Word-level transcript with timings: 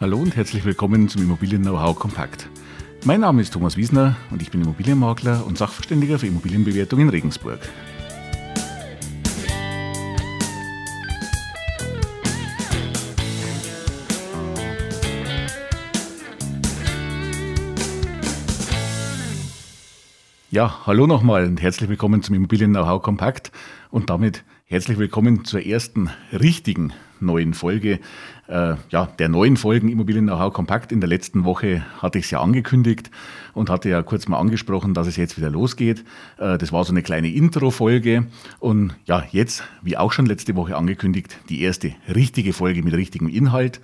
Hallo 0.00 0.18
und 0.18 0.36
herzlich 0.36 0.64
willkommen 0.64 1.08
zum 1.08 1.22
Immobilien 1.22 1.62
Know-how 1.62 1.98
Kompakt. 1.98 2.48
Mein 3.04 3.22
Name 3.22 3.42
ist 3.42 3.52
Thomas 3.52 3.76
Wiesner 3.76 4.16
und 4.30 4.40
ich 4.40 4.52
bin 4.52 4.60
Immobilienmakler 4.60 5.44
und 5.44 5.58
Sachverständiger 5.58 6.20
für 6.20 6.28
Immobilienbewertung 6.28 7.00
in 7.00 7.08
Regensburg. 7.08 7.58
Ja, 20.52 20.86
hallo 20.86 21.08
nochmal 21.08 21.44
und 21.44 21.60
herzlich 21.60 21.90
willkommen 21.90 22.22
zum 22.22 22.36
Immobilien 22.36 22.70
Know-how 22.70 23.02
Kompakt 23.02 23.50
und 23.90 24.10
damit 24.10 24.44
herzlich 24.66 24.98
willkommen 24.98 25.44
zur 25.44 25.66
ersten 25.66 26.08
richtigen 26.30 26.92
neuen 27.20 27.54
Folge, 27.54 28.00
äh, 28.48 28.74
ja, 28.90 29.06
der 29.18 29.28
neuen 29.28 29.56
Folgen 29.56 29.88
Immobilien 29.88 30.26
Know-how 30.26 30.52
Kompakt. 30.52 30.92
In 30.92 31.00
der 31.00 31.08
letzten 31.08 31.44
Woche 31.44 31.84
hatte 31.98 32.18
ich 32.18 32.26
es 32.26 32.30
ja 32.30 32.40
angekündigt 32.40 33.10
und 33.54 33.70
hatte 33.70 33.88
ja 33.88 34.02
kurz 34.02 34.28
mal 34.28 34.38
angesprochen, 34.38 34.94
dass 34.94 35.06
es 35.06 35.16
jetzt 35.16 35.36
wieder 35.36 35.50
losgeht. 35.50 36.04
Äh, 36.38 36.58
das 36.58 36.72
war 36.72 36.84
so 36.84 36.92
eine 36.92 37.02
kleine 37.02 37.28
Intro-Folge 37.28 38.26
und 38.58 38.94
ja, 39.06 39.24
jetzt, 39.30 39.64
wie 39.82 39.96
auch 39.96 40.12
schon 40.12 40.26
letzte 40.26 40.56
Woche 40.56 40.76
angekündigt, 40.76 41.38
die 41.48 41.62
erste 41.62 41.94
richtige 42.12 42.52
Folge 42.52 42.82
mit 42.82 42.94
richtigem 42.94 43.28
Inhalt. 43.28 43.80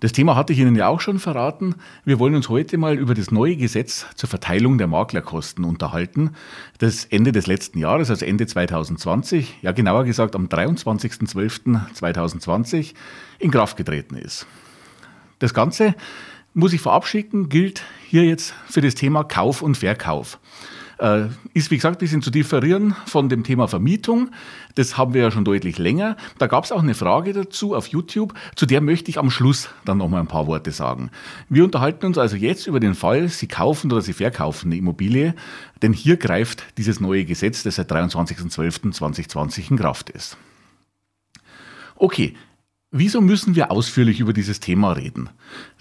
Das 0.00 0.10
Thema 0.12 0.34
hatte 0.34 0.52
ich 0.54 0.58
Ihnen 0.58 0.74
ja 0.76 0.88
auch 0.88 1.00
schon 1.00 1.18
verraten. 1.18 1.74
Wir 2.06 2.18
wollen 2.18 2.34
uns 2.34 2.48
heute 2.48 2.78
mal 2.78 2.96
über 2.96 3.14
das 3.14 3.30
neue 3.30 3.56
Gesetz 3.56 4.06
zur 4.14 4.30
Verteilung 4.30 4.78
der 4.78 4.86
Maklerkosten 4.86 5.62
unterhalten, 5.62 6.30
das 6.78 7.04
Ende 7.04 7.32
des 7.32 7.46
letzten 7.46 7.78
Jahres, 7.78 8.08
also 8.08 8.24
Ende 8.24 8.46
2020, 8.46 9.58
ja 9.60 9.72
genauer 9.72 10.04
gesagt 10.04 10.34
am 10.34 10.46
23.12.2020 10.46 12.94
in 13.38 13.50
Kraft 13.50 13.76
getreten 13.76 14.16
ist. 14.16 14.46
Das 15.38 15.52
Ganze, 15.52 15.94
muss 16.54 16.72
ich 16.72 16.80
vorab 16.80 17.06
schicken, 17.06 17.50
gilt 17.50 17.82
hier 18.08 18.24
jetzt 18.24 18.54
für 18.68 18.80
das 18.80 18.94
Thema 18.94 19.24
Kauf 19.24 19.60
und 19.60 19.76
Verkauf. 19.76 20.38
Äh, 21.00 21.28
ist, 21.54 21.70
wie 21.70 21.76
gesagt, 21.76 21.96
ein 21.96 21.98
bisschen 21.98 22.20
zu 22.20 22.30
differieren 22.30 22.94
von 23.06 23.30
dem 23.30 23.42
Thema 23.42 23.68
Vermietung. 23.68 24.30
Das 24.74 24.98
haben 24.98 25.14
wir 25.14 25.22
ja 25.22 25.30
schon 25.30 25.46
deutlich 25.46 25.78
länger. 25.78 26.18
Da 26.36 26.46
gab 26.46 26.64
es 26.64 26.72
auch 26.72 26.82
eine 26.82 26.94
Frage 26.94 27.32
dazu 27.32 27.74
auf 27.74 27.86
YouTube, 27.86 28.34
zu 28.54 28.66
der 28.66 28.82
möchte 28.82 29.08
ich 29.08 29.18
am 29.18 29.30
Schluss 29.30 29.70
dann 29.86 29.96
nochmal 29.96 30.20
ein 30.20 30.26
paar 30.26 30.46
Worte 30.46 30.72
sagen. 30.72 31.10
Wir 31.48 31.64
unterhalten 31.64 32.04
uns 32.04 32.18
also 32.18 32.36
jetzt 32.36 32.66
über 32.66 32.80
den 32.80 32.94
Fall, 32.94 33.28
Sie 33.28 33.48
kaufen 33.48 33.90
oder 33.90 34.02
Sie 34.02 34.12
verkaufen 34.12 34.68
eine 34.68 34.76
Immobilie, 34.76 35.34
denn 35.80 35.94
hier 35.94 36.18
greift 36.18 36.64
dieses 36.76 37.00
neue 37.00 37.24
Gesetz, 37.24 37.62
das 37.62 37.76
seit 37.76 37.90
23.12.2020 37.90 39.70
in 39.70 39.78
Kraft 39.78 40.10
ist. 40.10 40.36
Okay, 41.96 42.34
wieso 42.90 43.22
müssen 43.22 43.54
wir 43.54 43.70
ausführlich 43.70 44.20
über 44.20 44.34
dieses 44.34 44.60
Thema 44.60 44.92
reden? 44.92 45.30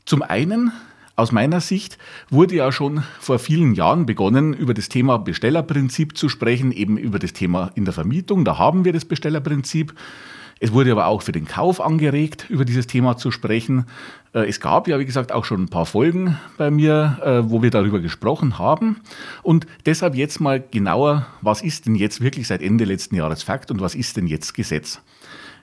Zum 0.06 0.22
einen 0.22 0.72
aus 1.20 1.31
meiner 1.31 1.59
Sicht 1.59 1.98
wurde 2.30 2.56
ja 2.56 2.72
schon 2.72 3.03
vor 3.20 3.39
vielen 3.39 3.73
Jahren 3.73 4.06
begonnen, 4.06 4.53
über 4.53 4.73
das 4.73 4.89
Thema 4.89 5.17
Bestellerprinzip 5.20 6.17
zu 6.17 6.30
sprechen, 6.30 6.72
eben 6.72 6.98
über 6.98 7.20
das 7.20 7.34
Thema 7.34 7.72
in 7.76 7.84
der 7.84 7.94
Vermietung. 7.94 8.45
Da 8.45 8.58
haben 8.58 8.86
wir 8.86 8.94
das 8.94 9.06
Bestellerprinzip. 9.06 9.94
Es 10.61 10.72
wurde 10.73 10.92
aber 10.92 11.08
auch 11.08 11.22
für 11.22 11.31
den 11.31 11.45
Kauf 11.45 11.81
angeregt, 11.81 12.45
über 12.50 12.66
dieses 12.66 12.88
Thema 12.88 13.17
zu 13.17 13.31
sprechen. 13.31 13.86
Äh, 14.34 14.48
es 14.48 14.59
gab 14.59 14.88
ja, 14.88 14.98
wie 14.98 15.06
gesagt, 15.06 15.31
auch 15.31 15.45
schon 15.45 15.64
ein 15.64 15.70
paar 15.70 15.86
Folgen 15.86 16.38
bei 16.58 16.72
mir, 16.72 17.20
äh, 17.22 17.50
wo 17.50 17.61
wir 17.61 17.70
darüber 17.70 18.00
gesprochen 18.00 18.58
haben. 18.58 19.02
Und 19.44 19.67
deshalb 19.86 20.16
jetzt 20.16 20.39
mal 20.39 20.64
genauer, 20.72 21.28
was 21.42 21.61
ist 21.61 21.86
denn 21.86 21.95
jetzt 21.95 22.22
wirklich 22.22 22.48
seit 22.48 22.61
Ende 22.61 22.86
letzten 22.86 23.16
Jahres 23.16 23.44
Fakt 23.44 23.72
und 23.72 23.81
was 23.81 23.95
ist 23.95 24.17
denn 24.17 24.28
jetzt 24.28 24.54
Gesetz? 24.54 25.02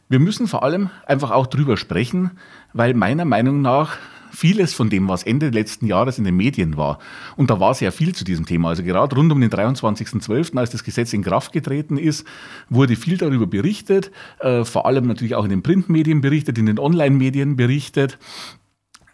Wir 0.08 0.18
müssen 0.18 0.46
vor 0.46 0.62
allem 0.62 0.90
einfach 1.06 1.30
auch 1.30 1.46
drüber 1.46 1.76
sprechen, 1.76 2.32
weil 2.72 2.94
meiner 2.94 3.24
Meinung 3.24 3.60
nach 3.60 3.96
vieles 4.36 4.74
von 4.74 4.90
dem, 4.90 5.08
was 5.08 5.22
Ende 5.22 5.48
letzten 5.48 5.86
Jahres 5.86 6.18
in 6.18 6.24
den 6.24 6.36
Medien 6.36 6.76
war, 6.76 6.98
und 7.36 7.50
da 7.50 7.58
war 7.58 7.74
sehr 7.74 7.90
viel 7.90 8.14
zu 8.14 8.24
diesem 8.24 8.44
Thema, 8.44 8.68
also 8.68 8.82
gerade 8.82 9.16
rund 9.16 9.32
um 9.32 9.40
den 9.40 9.50
23.12., 9.50 10.56
als 10.58 10.70
das 10.70 10.84
Gesetz 10.84 11.12
in 11.12 11.22
Kraft 11.22 11.52
getreten 11.52 11.96
ist, 11.96 12.26
wurde 12.68 12.96
viel 12.96 13.16
darüber 13.16 13.46
berichtet, 13.46 14.10
äh, 14.40 14.64
vor 14.64 14.86
allem 14.86 15.06
natürlich 15.06 15.34
auch 15.34 15.44
in 15.44 15.50
den 15.50 15.62
Printmedien 15.62 16.20
berichtet, 16.20 16.58
in 16.58 16.66
den 16.66 16.78
Online-Medien 16.78 17.56
berichtet. 17.56 18.18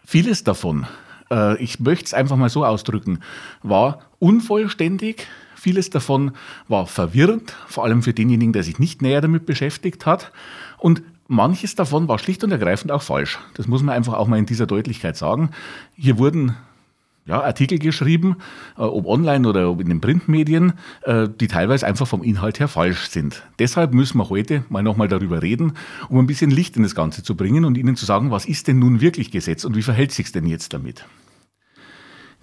Vieles 0.05 0.43
davon, 0.43 0.87
äh, 1.31 1.63
ich 1.63 1.79
möchte 1.79 2.07
es 2.07 2.15
einfach 2.15 2.37
mal 2.37 2.51
so 2.51 2.65
ausdrücken, 2.65 3.21
war 3.63 4.01
unvollständig, 4.19 5.27
Vieles 5.63 5.91
davon 5.91 6.33
war 6.67 6.89
verwirrend, 6.89 7.55
vor 7.69 7.85
allem 7.85 8.03
für 8.03 8.13
denjenigen, 8.13 8.53
der 8.53 8.65
sich 8.65 8.81
nicht 8.81 9.01
näher 9.01 9.21
damit 9.21 9.47
beschäftigt 9.47 10.07
hat. 10.07 10.33
Und 10.77 11.05
manches 11.29 11.75
davon 11.75 12.09
war 12.09 12.19
schlicht 12.19 12.45
und 12.45 12.51
ergreifend 12.51 12.93
auch 12.93 13.03
falsch. 13.03 13.39
Das 13.55 13.67
muss 13.67 13.83
man 13.83 13.95
einfach 13.95 14.15
auch 14.15 14.29
mal 14.29 14.39
in 14.39 14.47
dieser 14.47 14.67
Deutlichkeit 14.67 15.17
sagen. 15.17 15.51
Hier 15.95 16.19
wurden 16.19 16.57
ja, 17.25 17.41
Artikel 17.41 17.79
geschrieben, 17.79 18.37
äh, 18.77 18.83
ob 18.83 19.07
online 19.07 19.49
oder 19.49 19.71
ob 19.71 19.81
in 19.81 19.89
den 19.89 20.01
Printmedien, 20.01 20.73
äh, 21.03 21.29
die 21.29 21.47
teilweise 21.47 21.87
einfach 21.87 22.07
vom 22.07 22.23
Inhalt 22.23 22.59
her 22.59 22.69
falsch 22.69 23.09
sind. 23.09 23.43
Deshalb 23.59 23.95
müssen 23.95 24.19
wir 24.19 24.29
heute 24.29 24.65
mal 24.69 24.83
nochmal 24.83 25.09
darüber 25.09 25.41
reden, 25.41 25.75
um 26.09 26.19
ein 26.19 26.27
bisschen 26.27 26.51
Licht 26.51 26.77
in 26.77 26.83
das 26.83 26.95
Ganze 26.95 27.23
zu 27.23 27.37
bringen 27.37 27.65
und 27.65 27.79
Ihnen 27.79 27.97
zu 27.97 28.05
sagen, 28.05 28.31
was 28.31 28.45
ist 28.45 28.67
denn 28.67 28.79
nun 28.79 29.01
wirklich 29.01 29.31
Gesetz 29.31 29.65
und 29.65 29.77
wie 29.77 29.83
verhält 29.83 30.13
sich 30.13 30.33
denn 30.33 30.47
jetzt 30.47 30.73
damit? 30.73 31.05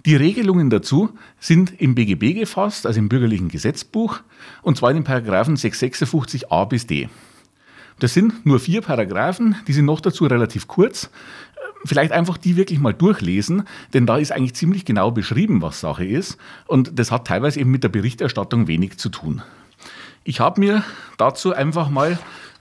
Die 0.06 0.16
Regelungen 0.16 0.70
dazu 0.70 1.10
sind 1.38 1.78
im 1.78 1.94
BGB 1.94 2.32
gefasst, 2.32 2.86
also 2.86 2.98
im 2.98 3.10
bürgerlichen 3.10 3.48
Gesetzbuch, 3.48 4.20
und 4.62 4.78
zwar 4.78 4.90
in 4.90 4.96
den 4.96 5.04
Paragraphen 5.04 5.56
656a 5.56 6.66
bis 6.66 6.86
d. 6.86 7.10
Das 8.00 8.14
sind 8.14 8.44
nur 8.46 8.58
vier 8.58 8.80
Paragraphen, 8.80 9.56
die 9.68 9.72
sind 9.72 9.84
noch 9.84 10.00
dazu 10.00 10.24
relativ 10.24 10.66
kurz. 10.66 11.10
Vielleicht 11.84 12.12
einfach 12.12 12.36
die 12.36 12.56
wirklich 12.56 12.78
mal 12.78 12.92
durchlesen, 12.92 13.64
denn 13.94 14.06
da 14.06 14.16
ist 14.16 14.32
eigentlich 14.32 14.54
ziemlich 14.54 14.84
genau 14.84 15.10
beschrieben, 15.10 15.62
was 15.62 15.80
Sache 15.80 16.04
ist. 16.04 16.36
Und 16.66 16.98
das 16.98 17.10
hat 17.10 17.26
teilweise 17.26 17.60
eben 17.60 17.70
mit 17.70 17.84
der 17.84 17.88
Berichterstattung 17.90 18.66
wenig 18.66 18.98
zu 18.98 19.10
tun. 19.10 19.42
Ich 20.24 20.40
habe 20.40 20.60
mir 20.60 20.82
dazu 21.16 21.54
einfach 21.54 21.88
mal 21.88 22.18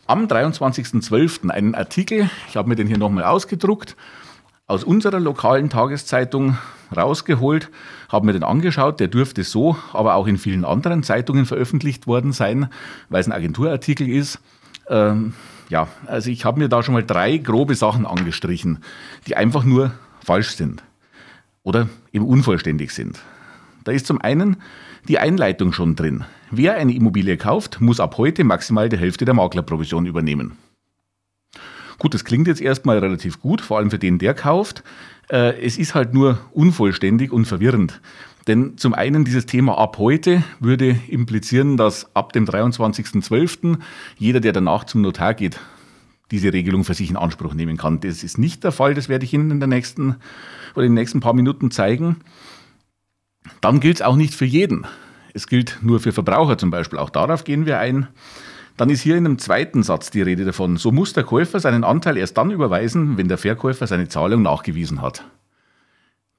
am 0.07 0.25
23.12. 0.25 1.49
einen 1.49 1.75
Artikel, 1.75 2.29
ich 2.47 2.55
habe 2.55 2.69
mir 2.69 2.75
den 2.75 2.87
hier 2.87 2.97
nochmal 2.97 3.23
ausgedruckt, 3.23 3.95
aus 4.67 4.83
unserer 4.83 5.19
lokalen 5.19 5.69
Tageszeitung 5.69 6.57
rausgeholt, 6.95 7.69
habe 8.09 8.25
mir 8.25 8.33
den 8.33 8.43
angeschaut. 8.43 8.99
Der 8.99 9.07
dürfte 9.07 9.43
so, 9.43 9.77
aber 9.93 10.15
auch 10.15 10.27
in 10.27 10.37
vielen 10.37 10.65
anderen 10.65 11.03
Zeitungen 11.03 11.45
veröffentlicht 11.45 12.07
worden 12.07 12.33
sein, 12.33 12.69
weil 13.09 13.21
es 13.21 13.27
ein 13.27 13.33
Agenturartikel 13.33 14.09
ist. 14.09 14.39
Ähm, 14.89 15.33
ja, 15.69 15.87
also 16.07 16.29
ich 16.29 16.45
habe 16.45 16.59
mir 16.59 16.67
da 16.67 16.83
schon 16.83 16.93
mal 16.95 17.05
drei 17.05 17.37
grobe 17.37 17.75
Sachen 17.75 18.05
angestrichen, 18.05 18.79
die 19.27 19.37
einfach 19.37 19.63
nur 19.63 19.93
falsch 20.23 20.55
sind 20.55 20.83
oder 21.63 21.87
eben 22.11 22.25
unvollständig 22.25 22.91
sind. 22.91 23.19
Da 23.83 23.91
ist 23.91 24.07
zum 24.07 24.19
einen 24.19 24.57
die 25.07 25.19
Einleitung 25.19 25.71
schon 25.71 25.95
drin. 25.95 26.25
Wer 26.51 26.75
eine 26.75 26.93
Immobilie 26.93 27.37
kauft, 27.37 27.79
muss 27.79 27.99
ab 27.99 28.17
heute 28.17 28.43
maximal 28.43 28.89
die 28.89 28.97
Hälfte 28.97 29.25
der 29.25 29.35
Maklerprovision 29.35 30.05
übernehmen. 30.05 30.57
Gut, 31.99 32.13
das 32.13 32.25
klingt 32.25 32.47
jetzt 32.47 32.61
erstmal 32.61 32.97
relativ 32.99 33.39
gut, 33.39 33.61
vor 33.61 33.77
allem 33.77 33.91
für 33.91 33.99
den, 33.99 34.19
der 34.19 34.33
kauft. 34.33 34.83
Äh, 35.29 35.61
es 35.61 35.77
ist 35.77 35.95
halt 35.95 36.13
nur 36.13 36.39
unvollständig 36.51 37.31
und 37.31 37.45
verwirrend. 37.45 38.01
Denn 38.47 38.77
zum 38.77 38.93
einen 38.93 39.25
dieses 39.25 39.45
Thema 39.45 39.77
ab 39.77 39.97
heute 39.97 40.43
würde 40.59 40.99
implizieren, 41.07 41.77
dass 41.77 42.15
ab 42.15 42.33
dem 42.33 42.45
23.12. 42.45 43.77
jeder, 44.17 44.39
der 44.39 44.53
danach 44.53 44.85
zum 44.85 45.01
Notar 45.01 45.33
geht, 45.33 45.59
diese 46.31 46.53
Regelung 46.53 46.83
für 46.83 46.93
sich 46.93 47.09
in 47.09 47.17
Anspruch 47.17 47.53
nehmen 47.53 47.77
kann. 47.77 47.99
Das 47.99 48.23
ist 48.23 48.37
nicht 48.37 48.63
der 48.63 48.71
Fall, 48.71 48.93
das 48.93 49.09
werde 49.09 49.25
ich 49.25 49.33
Ihnen 49.33 49.51
in 49.51 49.59
der 49.59 49.67
nächsten 49.67 50.15
oder 50.75 50.85
in 50.85 50.91
den 50.91 50.95
nächsten 50.95 51.19
paar 51.19 51.33
Minuten 51.33 51.71
zeigen. 51.71 52.17
Dann 53.61 53.79
gilt 53.79 53.97
es 53.97 54.01
auch 54.01 54.15
nicht 54.15 54.33
für 54.33 54.45
jeden. 54.45 54.85
Es 55.33 55.47
gilt 55.47 55.79
nur 55.81 55.99
für 55.99 56.11
Verbraucher 56.11 56.57
zum 56.57 56.71
Beispiel. 56.71 56.99
Auch 56.99 57.09
darauf 57.09 57.43
gehen 57.43 57.65
wir 57.65 57.79
ein. 57.79 58.07
Dann 58.77 58.89
ist 58.89 59.01
hier 59.01 59.17
in 59.17 59.25
einem 59.25 59.39
zweiten 59.39 59.83
Satz 59.83 60.09
die 60.09 60.21
Rede 60.21 60.45
davon. 60.45 60.77
So 60.77 60.91
muss 60.91 61.13
der 61.13 61.23
Käufer 61.23 61.59
seinen 61.59 61.83
Anteil 61.83 62.17
erst 62.17 62.37
dann 62.37 62.51
überweisen, 62.51 63.17
wenn 63.17 63.27
der 63.27 63.37
Verkäufer 63.37 63.87
seine 63.87 64.07
Zahlung 64.07 64.41
nachgewiesen 64.41 65.01
hat. 65.01 65.25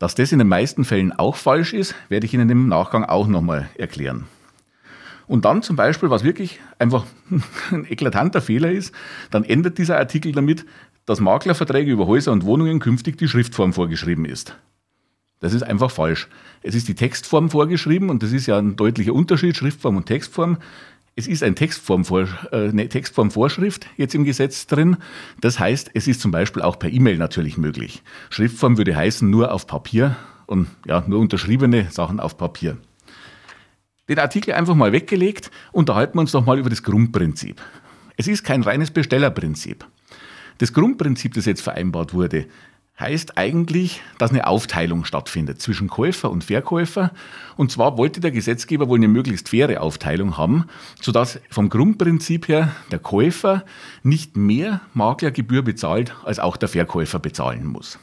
Dass 0.01 0.15
das 0.15 0.33
in 0.33 0.39
den 0.39 0.49
meisten 0.49 0.85
Fällen 0.85 1.13
auch 1.13 1.37
falsch 1.37 1.75
ist, 1.75 1.95
werde 2.09 2.25
ich 2.25 2.33
Ihnen 2.33 2.49
im 2.49 2.69
Nachgang 2.69 3.05
auch 3.05 3.29
nochmal 3.29 3.69
erklären. 3.77 4.25
Und 5.27 5.45
dann 5.45 5.63
zum 5.63 5.77
Beispiel, 5.77 6.09
was 6.09 6.25
wirklich 6.25 6.59
einfach 6.79 7.05
ein 7.71 7.85
eklatanter 7.85 8.41
Fehler 8.41 8.73
ist, 8.73 8.95
dann 9.31 9.45
endet 9.45 9.77
dieser 9.77 9.99
Artikel 9.99 10.33
damit, 10.33 10.65
dass 11.05 11.21
Maklerverträge 11.21 11.93
über 11.93 12.07
Häuser 12.07 12.33
und 12.33 12.45
Wohnungen 12.47 12.81
künftig 12.81 13.19
die 13.19 13.29
Schriftform 13.29 13.75
vorgeschrieben 13.75 14.25
ist. 14.25 14.57
Das 15.39 15.53
ist 15.53 15.63
einfach 15.63 15.91
falsch. 15.91 16.29
Es 16.63 16.75
ist 16.75 16.89
die 16.89 16.95
Textform 16.95 17.51
vorgeschrieben 17.51 18.09
und 18.09 18.23
das 18.23 18.33
ist 18.33 18.47
ja 18.47 18.59
ein 18.59 18.77
deutlicher 18.77 19.13
Unterschied, 19.13 19.55
Schriftform 19.55 19.99
und 19.99 20.07
Textform. 20.07 20.57
Es 21.17 21.27
ist 21.27 21.43
ein 21.43 21.55
Textformvor, 21.55 22.29
äh, 22.53 22.69
eine 22.69 22.89
Textformvorschrift 22.89 23.87
jetzt 23.97 24.15
im 24.15 24.25
Gesetz 24.25 24.67
drin. 24.67 24.97
Das 25.41 25.59
heißt, 25.59 25.91
es 25.95 26.07
ist 26.07 26.21
zum 26.21 26.31
Beispiel 26.31 26.63
auch 26.63 26.79
per 26.79 26.91
E-Mail 26.91 27.19
natürlich 27.19 27.59
möglich. 27.59 28.03
Schriftform 28.31 28.79
würde 28.79 28.97
heißen 28.97 29.29
nur 29.29 29.53
auf 29.53 29.67
Papier 29.67 30.17
und 30.47 30.69
ja, 30.87 31.05
nur 31.07 31.21
unterschriebene 31.21 31.91
Sachen 31.91 32.21
auf 32.21 32.37
Papier. 32.37 32.79
Den 34.09 34.19
Artikel 34.19 34.55
einfach 34.55 34.75
mal 34.75 34.93
weggelegt, 34.93 35.51
unterhalten 35.73 36.17
wir 36.17 36.23
uns 36.23 36.33
doch 36.33 36.45
mal 36.45 36.59
über 36.59 36.71
das 36.71 36.83
Grundprinzip. 36.83 37.61
Es 38.17 38.27
ist 38.27 38.45
kein 38.45 38.63
reines 38.63 38.91
Bestellerprinzip. 38.91 39.87
Das 40.59 40.73
Grundprinzip, 40.73 41.35
das 41.35 41.47
jetzt 41.47 41.63
vereinbart 41.63 42.13
wurde, 42.13 42.47
heißt 43.01 43.39
eigentlich, 43.39 44.03
dass 44.19 44.31
eine 44.31 44.47
Aufteilung 44.47 45.05
stattfindet 45.05 45.61
zwischen 45.61 45.89
Käufer 45.89 46.31
und 46.31 46.45
Verkäufer. 46.45 47.13
Und 47.57 47.73
zwar 47.73 47.97
wollte 47.97 48.21
der 48.21 48.31
Gesetzgeber 48.31 48.89
wohl 48.89 48.99
eine 48.99 49.09
möglichst 49.09 49.49
faire 49.49 49.81
Aufteilung 49.81 50.37
haben, 50.37 50.67
sodass 51.01 51.41
vom 51.51 51.69
Grundprinzip 51.69 52.49
her 52.49 52.73
der 52.91 52.99
Käufer 52.99 53.65
nicht 54.03 54.37
mehr 54.37 54.81
Maklergebühr 54.95 55.63
bezahlt, 55.63 56.15
als 56.25 56.39
auch 56.39 56.57
der 56.57 56.69
Verkäufer 56.69 57.19
bezahlen 57.19 57.67
muss. 57.67 57.99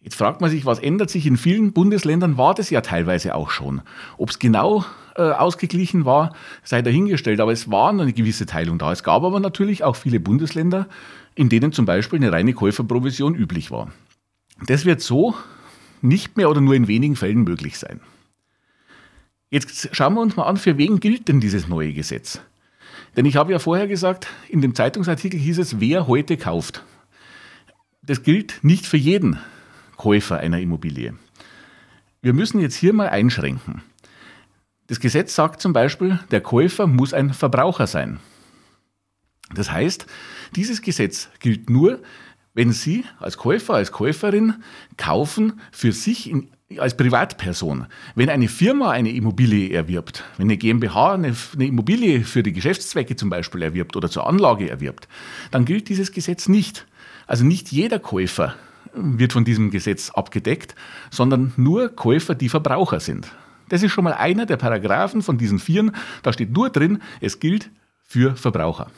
Jetzt 0.00 0.14
fragt 0.16 0.40
man 0.40 0.50
sich, 0.50 0.64
was 0.64 0.78
ändert 0.78 1.10
sich 1.10 1.26
in 1.26 1.36
vielen 1.36 1.72
Bundesländern? 1.72 2.38
War 2.38 2.54
das 2.54 2.70
ja 2.70 2.80
teilweise 2.80 3.34
auch 3.34 3.50
schon. 3.50 3.82
Ob 4.18 4.30
es 4.30 4.38
genau 4.38 4.84
äh, 5.16 5.22
ausgeglichen 5.22 6.04
war, 6.04 6.32
sei 6.62 6.80
dahingestellt, 6.80 7.40
aber 7.40 7.50
es 7.50 7.72
war 7.72 7.90
eine 7.90 8.12
gewisse 8.12 8.46
Teilung 8.46 8.78
da. 8.78 8.92
Es 8.92 9.02
gab 9.02 9.24
aber 9.24 9.40
natürlich 9.40 9.82
auch 9.82 9.96
viele 9.96 10.20
Bundesländer, 10.20 10.86
in 11.36 11.48
denen 11.48 11.70
zum 11.70 11.84
Beispiel 11.84 12.18
eine 12.18 12.32
reine 12.32 12.54
Käuferprovision 12.54 13.36
üblich 13.36 13.70
war. 13.70 13.92
Das 14.66 14.84
wird 14.84 15.00
so 15.00 15.36
nicht 16.02 16.36
mehr 16.36 16.50
oder 16.50 16.60
nur 16.60 16.74
in 16.74 16.88
wenigen 16.88 17.14
Fällen 17.14 17.44
möglich 17.44 17.78
sein. 17.78 18.00
Jetzt 19.50 19.90
schauen 19.92 20.14
wir 20.14 20.22
uns 20.22 20.34
mal 20.34 20.44
an, 20.44 20.56
für 20.56 20.76
wen 20.76 20.98
gilt 20.98 21.28
denn 21.28 21.40
dieses 21.40 21.68
neue 21.68 21.92
Gesetz? 21.92 22.40
Denn 23.16 23.26
ich 23.26 23.36
habe 23.36 23.52
ja 23.52 23.58
vorher 23.58 23.86
gesagt, 23.86 24.26
in 24.48 24.60
dem 24.60 24.74
Zeitungsartikel 24.74 25.38
hieß 25.38 25.58
es, 25.58 25.78
wer 25.78 26.06
heute 26.06 26.36
kauft. 26.36 26.84
Das 28.02 28.22
gilt 28.22 28.58
nicht 28.62 28.86
für 28.86 28.96
jeden 28.96 29.38
Käufer 29.96 30.38
einer 30.38 30.60
Immobilie. 30.60 31.14
Wir 32.22 32.32
müssen 32.32 32.60
jetzt 32.60 32.74
hier 32.74 32.92
mal 32.92 33.08
einschränken. 33.08 33.82
Das 34.88 35.00
Gesetz 35.00 35.34
sagt 35.34 35.60
zum 35.60 35.72
Beispiel, 35.72 36.18
der 36.30 36.40
Käufer 36.40 36.86
muss 36.86 37.12
ein 37.12 37.32
Verbraucher 37.32 37.86
sein. 37.86 38.20
Das 39.54 39.70
heißt, 39.70 40.06
dieses 40.54 40.82
Gesetz 40.82 41.28
gilt 41.40 41.70
nur, 41.70 42.00
wenn 42.54 42.72
Sie 42.72 43.04
als 43.20 43.36
Käufer, 43.36 43.74
als 43.74 43.92
Käuferin 43.92 44.54
kaufen 44.96 45.60
für 45.70 45.92
sich 45.92 46.30
in, 46.30 46.48
als 46.78 46.96
Privatperson. 46.96 47.86
Wenn 48.14 48.30
eine 48.30 48.48
Firma 48.48 48.90
eine 48.90 49.10
Immobilie 49.10 49.72
erwirbt, 49.72 50.24
wenn 50.38 50.46
eine 50.46 50.56
GmbH 50.56 51.12
eine, 51.12 51.34
eine, 51.54 51.66
Immobilie 51.66 52.24
für 52.24 52.42
die 52.42 52.54
Geschäftszwecke 52.54 53.14
zum 53.14 53.28
Beispiel 53.30 53.62
erwirbt 53.62 53.94
oder 53.94 54.10
zur 54.10 54.26
Anlage 54.26 54.70
erwirbt, 54.70 55.06
dann 55.50 55.66
gilt 55.66 55.88
dieses 55.90 56.12
Gesetz 56.12 56.48
nicht. 56.48 56.86
Also 57.26 57.44
nicht 57.44 57.70
jeder 57.70 57.98
Käufer 57.98 58.54
wird 58.94 59.34
von 59.34 59.44
diesem 59.44 59.70
Gesetz 59.70 60.10
abgedeckt, 60.10 60.74
sondern 61.10 61.52
nur 61.56 61.90
Käufer, 61.94 62.34
die 62.34 62.48
Verbraucher 62.48 63.00
sind. 63.00 63.30
Das 63.68 63.82
ist 63.82 63.92
schon 63.92 64.04
mal 64.04 64.14
einer 64.14 64.46
der 64.46 64.56
Paragraphen 64.56 65.20
von 65.22 65.36
diesen 65.36 65.58
vieren. 65.58 65.92
Da 66.22 66.32
steht 66.32 66.52
nur 66.52 66.70
drin, 66.70 67.02
es 67.20 67.38
gilt 67.38 67.70
für 68.02 68.34
Verbraucher 68.34 68.90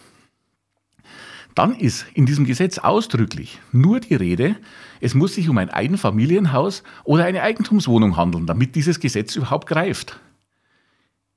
dann 1.58 1.74
ist 1.74 2.06
in 2.14 2.24
diesem 2.24 2.44
Gesetz 2.44 2.78
ausdrücklich 2.78 3.58
nur 3.72 3.98
die 3.98 4.14
Rede, 4.14 4.54
es 5.00 5.14
muss 5.14 5.34
sich 5.34 5.48
um 5.48 5.58
ein 5.58 5.70
Einfamilienhaus 5.70 6.84
oder 7.02 7.24
eine 7.24 7.42
Eigentumswohnung 7.42 8.16
handeln, 8.16 8.46
damit 8.46 8.76
dieses 8.76 9.00
Gesetz 9.00 9.34
überhaupt 9.34 9.66
greift. 9.66 10.20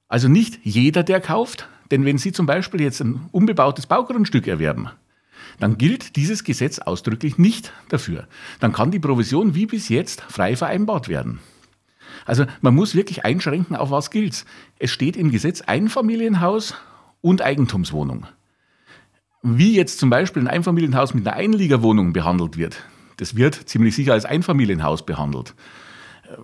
Also 0.07 0.27
nicht 0.27 0.59
jeder, 0.63 1.01
der 1.01 1.21
kauft, 1.21 1.67
denn 1.89 2.05
wenn 2.05 2.19
Sie 2.19 2.31
zum 2.31 2.45
Beispiel 2.45 2.81
jetzt 2.81 3.01
ein 3.01 3.29
unbebautes 3.31 3.87
Baugrundstück 3.87 4.45
erwerben, 4.45 4.91
dann 5.59 5.79
gilt 5.79 6.15
dieses 6.15 6.43
Gesetz 6.43 6.77
ausdrücklich 6.77 7.39
nicht 7.39 7.73
dafür. 7.89 8.27
Dann 8.59 8.73
kann 8.73 8.91
die 8.91 8.99
Provision 8.99 9.55
wie 9.55 9.65
bis 9.65 9.89
jetzt 9.89 10.21
frei 10.21 10.55
vereinbart 10.55 11.07
werden. 11.07 11.39
Also 12.27 12.45
man 12.61 12.75
muss 12.75 12.93
wirklich 12.93 13.25
einschränken, 13.25 13.75
auf 13.75 13.89
was 13.89 14.11
gilt. 14.11 14.45
Es 14.77 14.91
steht 14.91 15.17
im 15.17 15.31
Gesetz 15.31 15.61
Einfamilienhaus 15.61 16.75
und 17.21 17.41
Eigentumswohnung. 17.41 18.27
Wie 19.43 19.75
jetzt 19.75 19.97
zum 19.97 20.11
Beispiel 20.11 20.43
ein 20.43 20.47
Einfamilienhaus 20.47 21.15
mit 21.15 21.25
einer 21.27 21.35
Einliegerwohnung 21.35 22.13
behandelt 22.13 22.57
wird, 22.57 22.83
das 23.17 23.35
wird 23.35 23.55
ziemlich 23.55 23.95
sicher 23.95 24.13
als 24.13 24.23
Einfamilienhaus 24.25 25.03
behandelt. 25.03 25.55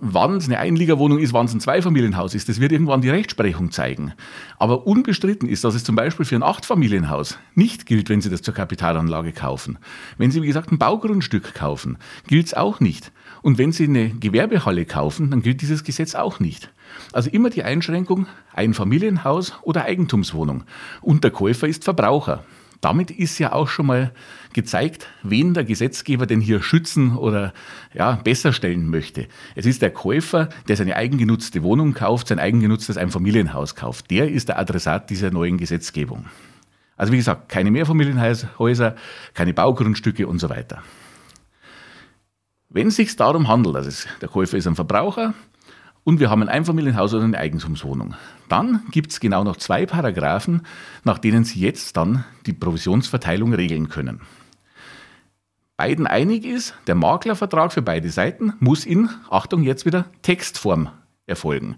Wann 0.00 0.34
es 0.34 0.46
eine 0.46 0.58
Einliegerwohnung 0.58 1.20
ist, 1.20 1.32
wann 1.32 1.46
es 1.46 1.54
ein 1.54 1.60
Zweifamilienhaus 1.60 2.34
ist, 2.34 2.48
das 2.48 2.58
wird 2.58 2.72
irgendwann 2.72 3.00
die 3.00 3.08
Rechtsprechung 3.08 3.70
zeigen. 3.70 4.14
Aber 4.58 4.84
unbestritten 4.84 5.48
ist, 5.48 5.62
dass 5.62 5.76
es 5.76 5.84
zum 5.84 5.94
Beispiel 5.94 6.26
für 6.26 6.34
ein 6.34 6.42
Achtfamilienhaus 6.42 7.38
nicht 7.54 7.86
gilt, 7.86 8.08
wenn 8.08 8.20
Sie 8.20 8.30
das 8.30 8.42
zur 8.42 8.52
Kapitalanlage 8.52 9.30
kaufen. 9.30 9.78
Wenn 10.16 10.32
Sie, 10.32 10.42
wie 10.42 10.48
gesagt, 10.48 10.72
ein 10.72 10.78
Baugrundstück 10.78 11.54
kaufen, 11.54 11.98
gilt 12.26 12.46
es 12.46 12.54
auch 12.54 12.80
nicht. 12.80 13.12
Und 13.42 13.58
wenn 13.58 13.70
Sie 13.70 13.84
eine 13.84 14.10
Gewerbehalle 14.10 14.86
kaufen, 14.86 15.30
dann 15.30 15.42
gilt 15.42 15.62
dieses 15.62 15.84
Gesetz 15.84 16.16
auch 16.16 16.40
nicht. 16.40 16.72
Also 17.12 17.30
immer 17.30 17.48
die 17.48 17.62
Einschränkung 17.62 18.26
Einfamilienhaus 18.52 19.52
oder 19.62 19.84
Eigentumswohnung. 19.84 20.64
Und 21.00 21.22
der 21.22 21.30
Käufer 21.30 21.68
ist 21.68 21.84
Verbraucher. 21.84 22.42
Damit 22.80 23.10
ist 23.10 23.38
ja 23.38 23.52
auch 23.52 23.68
schon 23.68 23.86
mal 23.86 24.12
gezeigt, 24.52 25.08
wen 25.22 25.52
der 25.52 25.64
Gesetzgeber 25.64 26.26
denn 26.26 26.40
hier 26.40 26.62
schützen 26.62 27.16
oder 27.16 27.52
ja, 27.92 28.12
besser 28.12 28.52
stellen 28.52 28.88
möchte. 28.88 29.26
Es 29.56 29.66
ist 29.66 29.82
der 29.82 29.90
Käufer, 29.90 30.48
der 30.68 30.76
seine 30.76 30.96
eigengenutzte 30.96 31.62
Wohnung 31.62 31.94
kauft, 31.94 32.28
sein 32.28 32.38
eigengenutztes 32.38 32.96
Einfamilienhaus 32.96 33.74
kauft. 33.74 34.10
Der 34.10 34.30
ist 34.30 34.48
der 34.48 34.58
Adressat 34.58 35.10
dieser 35.10 35.30
neuen 35.30 35.58
Gesetzgebung. 35.58 36.26
Also 36.96 37.12
wie 37.12 37.16
gesagt, 37.16 37.48
keine 37.48 37.70
Mehrfamilienhäuser, 37.70 38.96
keine 39.34 39.54
Baugrundstücke 39.54 40.26
und 40.26 40.38
so 40.38 40.48
weiter. 40.48 40.82
Wenn 42.68 42.88
es 42.88 42.96
sich 42.96 43.16
darum 43.16 43.48
handelt, 43.48 43.76
also 43.76 44.08
der 44.20 44.28
Käufer 44.28 44.56
ist 44.56 44.66
ein 44.66 44.74
Verbraucher, 44.74 45.34
und 46.04 46.20
wir 46.20 46.30
haben 46.30 46.42
ein 46.42 46.48
Einfamilienhaus 46.48 47.14
oder 47.14 47.24
eine 47.24 47.38
Eigentumswohnung. 47.38 48.14
Dann 48.48 48.82
gibt 48.90 49.12
es 49.12 49.20
genau 49.20 49.44
noch 49.44 49.56
zwei 49.56 49.86
Paragraphen, 49.86 50.62
nach 51.04 51.18
denen 51.18 51.44
Sie 51.44 51.60
jetzt 51.60 51.96
dann 51.96 52.24
die 52.46 52.52
Provisionsverteilung 52.52 53.52
regeln 53.52 53.88
können. 53.88 54.20
Beiden 55.76 56.08
einig 56.08 56.44
ist, 56.44 56.74
der 56.88 56.96
Maklervertrag 56.96 57.72
für 57.72 57.82
beide 57.82 58.10
Seiten 58.10 58.52
muss 58.58 58.84
in, 58.84 59.10
Achtung, 59.30 59.62
jetzt 59.62 59.86
wieder 59.86 60.06
Textform 60.22 60.90
erfolgen. 61.26 61.76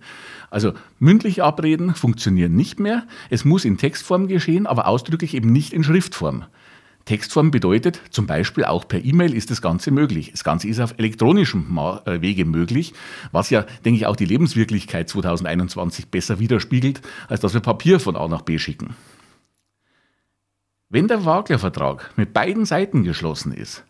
Also 0.49 0.73
mündliche 0.99 1.45
Abreden 1.45 1.95
funktionieren 1.95 2.55
nicht 2.55 2.81
mehr. 2.81 3.07
Es 3.29 3.45
muss 3.45 3.65
in 3.65 3.77
Textform 3.77 4.27
geschehen, 4.27 4.67
aber 4.67 4.87
ausdrücklich 4.87 5.35
eben 5.35 5.53
nicht 5.53 5.73
in 5.73 5.85
Schriftform. 5.85 6.45
Textform 7.11 7.51
bedeutet 7.51 8.01
zum 8.11 8.29
Beispiel 8.29 8.65
auch 8.65 8.87
per 8.87 9.05
E-Mail 9.05 9.35
ist 9.35 9.51
das 9.51 9.61
Ganze 9.61 9.91
möglich. 9.91 10.31
Das 10.31 10.45
Ganze 10.45 10.69
ist 10.69 10.79
auf 10.79 10.95
elektronischem 10.97 11.77
äh, 12.05 12.21
Wege 12.21 12.45
möglich, 12.45 12.95
was 13.33 13.51
ja, 13.51 13.63
denke 13.85 13.97
ich, 13.97 14.07
auch 14.07 14.15
die 14.15 14.27
Lebenswirklichkeit 14.27 15.09
2021 15.09 16.07
besser 16.07 16.39
widerspiegelt, 16.39 17.03
als 17.27 17.41
dass 17.41 17.53
wir 17.53 17.63
Papier 17.63 17.99
von 17.99 18.15
A 18.15 18.29
nach 18.29 18.43
B 18.43 18.61
schicken. 18.61 18.95
Wenn 20.89 21.09
der 21.09 21.19
Maklervertrag 21.19 22.13
mit 22.15 22.33
beiden 22.33 22.65
Seiten 22.65 23.03
geschlossen 23.03 23.51
ist, 23.51 23.83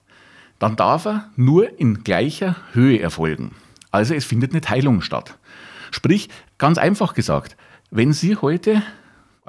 dann 0.59 0.77
darf 0.77 1.05
er 1.05 1.29
nur 1.37 1.79
in 1.79 2.03
gleicher 2.05 2.57
Höhe 2.73 3.01
erfolgen. 3.01 3.51
Also 3.91 4.15
es 4.15 4.25
findet 4.25 4.53
eine 4.53 4.63
Teilung 4.63 5.03
statt. 5.03 5.37
Sprich, 5.91 6.31
ganz 6.57 6.79
einfach 6.79 7.13
gesagt, 7.13 7.59
wenn 7.91 8.15
Sie 8.15 8.37
heute 8.37 8.83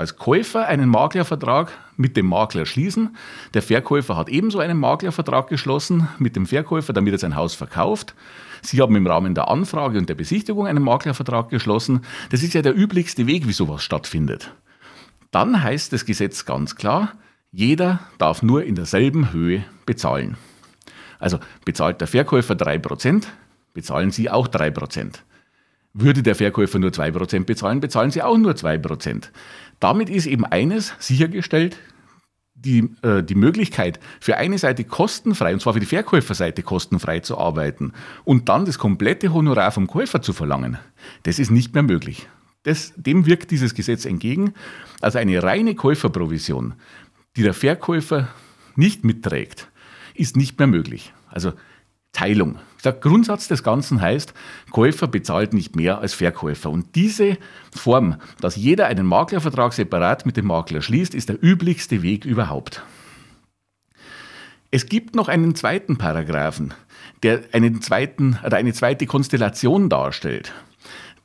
als 0.01 0.17
Käufer 0.17 0.67
einen 0.67 0.89
Maklervertrag 0.89 1.71
mit 1.95 2.17
dem 2.17 2.25
Makler 2.25 2.65
schließen. 2.65 3.15
Der 3.53 3.61
Verkäufer 3.61 4.17
hat 4.17 4.29
ebenso 4.29 4.59
einen 4.59 4.79
Maklervertrag 4.79 5.47
geschlossen 5.47 6.09
mit 6.17 6.35
dem 6.35 6.47
Verkäufer, 6.47 6.91
damit 6.91 7.13
er 7.13 7.19
sein 7.19 7.35
Haus 7.35 7.53
verkauft. 7.53 8.15
Sie 8.63 8.81
haben 8.81 8.95
im 8.95 9.07
Rahmen 9.07 9.35
der 9.35 9.47
Anfrage 9.47 9.99
und 9.99 10.09
der 10.09 10.15
Besichtigung 10.15 10.67
einen 10.67 10.83
Maklervertrag 10.83 11.49
geschlossen. 11.49 12.01
Das 12.31 12.43
ist 12.43 12.53
ja 12.53 12.61
der 12.61 12.75
üblichste 12.75 13.27
Weg, 13.27 13.47
wie 13.47 13.53
sowas 13.53 13.83
stattfindet. 13.83 14.53
Dann 15.29 15.63
heißt 15.63 15.93
das 15.93 16.05
Gesetz 16.05 16.45
ganz 16.45 16.75
klar, 16.75 17.13
jeder 17.51 17.99
darf 18.17 18.41
nur 18.41 18.63
in 18.63 18.75
derselben 18.75 19.31
Höhe 19.31 19.63
bezahlen. 19.85 20.35
Also 21.19 21.37
bezahlt 21.63 22.01
der 22.01 22.07
Verkäufer 22.07 22.55
3%, 22.55 23.25
bezahlen 23.73 24.09
Sie 24.09 24.29
auch 24.31 24.47
3%. 24.47 25.19
Würde 25.93 26.23
der 26.23 26.35
Verkäufer 26.35 26.79
nur 26.79 26.91
2% 26.91 27.43
bezahlen, 27.43 27.79
bezahlen 27.79 28.11
Sie 28.11 28.21
auch 28.21 28.37
nur 28.37 28.53
2%. 28.53 29.29
Damit 29.79 30.09
ist 30.09 30.25
eben 30.25 30.45
eines 30.45 30.93
sichergestellt, 30.99 31.77
die, 32.53 32.89
äh, 33.01 33.23
die 33.23 33.35
Möglichkeit, 33.35 33.99
für 34.19 34.37
eine 34.37 34.57
Seite 34.57 34.83
kostenfrei, 34.83 35.53
und 35.53 35.61
zwar 35.61 35.73
für 35.73 35.79
die 35.79 35.85
Verkäuferseite 35.85 36.63
kostenfrei 36.63 37.19
zu 37.19 37.37
arbeiten 37.37 37.93
und 38.23 38.49
dann 38.49 38.65
das 38.65 38.77
komplette 38.77 39.33
Honorar 39.33 39.71
vom 39.71 39.87
Käufer 39.87 40.21
zu 40.21 40.33
verlangen, 40.33 40.77
das 41.23 41.39
ist 41.39 41.49
nicht 41.49 41.73
mehr 41.73 41.83
möglich. 41.83 42.27
Das, 42.63 42.93
dem 42.95 43.25
wirkt 43.25 43.49
dieses 43.49 43.73
Gesetz 43.73 44.05
entgegen. 44.05 44.53
Also 45.01 45.17
eine 45.17 45.41
reine 45.41 45.73
Käuferprovision, 45.73 46.75
die 47.35 47.41
der 47.41 47.55
Verkäufer 47.55 48.27
nicht 48.75 49.03
mitträgt, 49.03 49.67
ist 50.13 50.37
nicht 50.37 50.59
mehr 50.59 50.67
möglich. 50.67 51.11
Also 51.27 51.53
Teilung. 52.13 52.59
Der 52.83 52.93
Grundsatz 52.93 53.47
des 53.47 53.63
Ganzen 53.63 54.01
heißt, 54.01 54.33
Käufer 54.71 55.07
bezahlt 55.07 55.53
nicht 55.53 55.75
mehr 55.75 55.99
als 55.99 56.13
Verkäufer. 56.13 56.69
Und 56.69 56.95
diese 56.95 57.37
Form, 57.75 58.15
dass 58.39 58.55
jeder 58.55 58.87
einen 58.87 59.05
Maklervertrag 59.05 59.73
separat 59.73 60.25
mit 60.25 60.37
dem 60.37 60.47
Makler 60.47 60.81
schließt, 60.81 61.13
ist 61.13 61.29
der 61.29 61.41
üblichste 61.43 62.01
Weg 62.01 62.25
überhaupt. 62.25 62.83
Es 64.71 64.87
gibt 64.87 65.15
noch 65.15 65.27
einen 65.27 65.53
zweiten 65.53 65.97
Paragraphen, 65.97 66.73
der 67.23 67.41
einen 67.51 67.81
zweiten, 67.81 68.39
oder 68.45 68.57
eine 68.57 68.73
zweite 68.73 69.05
Konstellation 69.05 69.89
darstellt. 69.89 70.53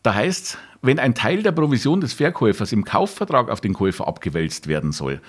Da 0.02 0.14
heißt 0.14 0.44
es, 0.44 0.58
wenn 0.86 0.98
ein 0.98 1.14
Teil 1.14 1.42
der 1.42 1.52
Provision 1.52 2.00
des 2.00 2.12
Verkäufers 2.12 2.72
im 2.72 2.84
Kaufvertrag 2.84 3.50
auf 3.50 3.60
den 3.60 3.74
Käufer 3.74 4.06
abgewälzt 4.06 4.66
werden 4.68 4.92
soll, 4.92 5.20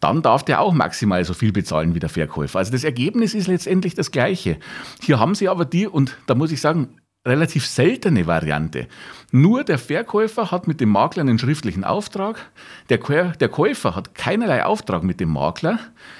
dann 0.00 0.22
darf 0.22 0.42
der 0.42 0.60
auch 0.60 0.72
maximal 0.72 1.24
so 1.24 1.34
viel 1.34 1.52
bezahlen 1.52 1.94
wie 1.94 2.00
der 2.00 2.08
Verkäufer. 2.08 2.58
Also 2.58 2.72
das 2.72 2.84
Ergebnis 2.84 3.34
ist 3.34 3.46
letztendlich 3.46 3.94
das 3.94 4.10
gleiche. 4.10 4.58
Hier 5.00 5.18
haben 5.18 5.34
Sie 5.34 5.48
aber 5.48 5.64
die, 5.64 5.86
und 5.86 6.16
da 6.26 6.34
muss 6.34 6.52
ich 6.52 6.60
sagen, 6.60 6.88
relativ 7.26 7.66
seltene 7.66 8.26
Variante. 8.26 8.86
Nur 9.32 9.64
der 9.64 9.78
Verkäufer 9.78 10.50
hat 10.50 10.66
mit 10.66 10.80
dem 10.80 10.90
Makler 10.90 11.22
einen 11.22 11.38
schriftlichen 11.38 11.82
Auftrag, 11.82 12.50
der, 12.90 12.98
der 12.98 13.48
Käufer 13.48 13.96
hat 13.96 14.14
keinerlei 14.14 14.64
Auftrag 14.64 15.02
mit 15.02 15.20
dem 15.20 15.30
Makler, 15.30 15.78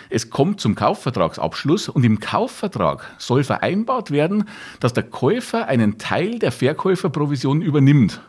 es 0.09 0.31
kommt 0.31 0.61
zum 0.61 0.75
Kaufvertragsabschluss 0.75 1.91
und 1.91 2.05
im 2.05 2.21
Kaufvertrag 2.21 3.15
soll 3.19 3.45
vereinbart 3.45 4.11
werden, 4.11 4.49
dass 4.81 4.95
der 4.95 5.03
Käufer 5.05 5.67
einen 5.69 5.99
Teil 5.99 6.39
der 6.39 6.53
Verkäuferprovision 6.53 7.61
übernimmt. 7.61 8.21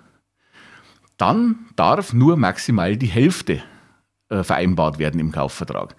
Dann 1.18 1.66
darf 1.76 2.14
nur 2.14 2.38
maximal 2.38 2.98
die 2.98 3.08
Hälfte 3.08 3.62
äh, 4.30 4.44
vereinbart 4.44 5.00
werden 5.00 5.20
im 5.20 5.32
Kaufvertrag. 5.32 5.96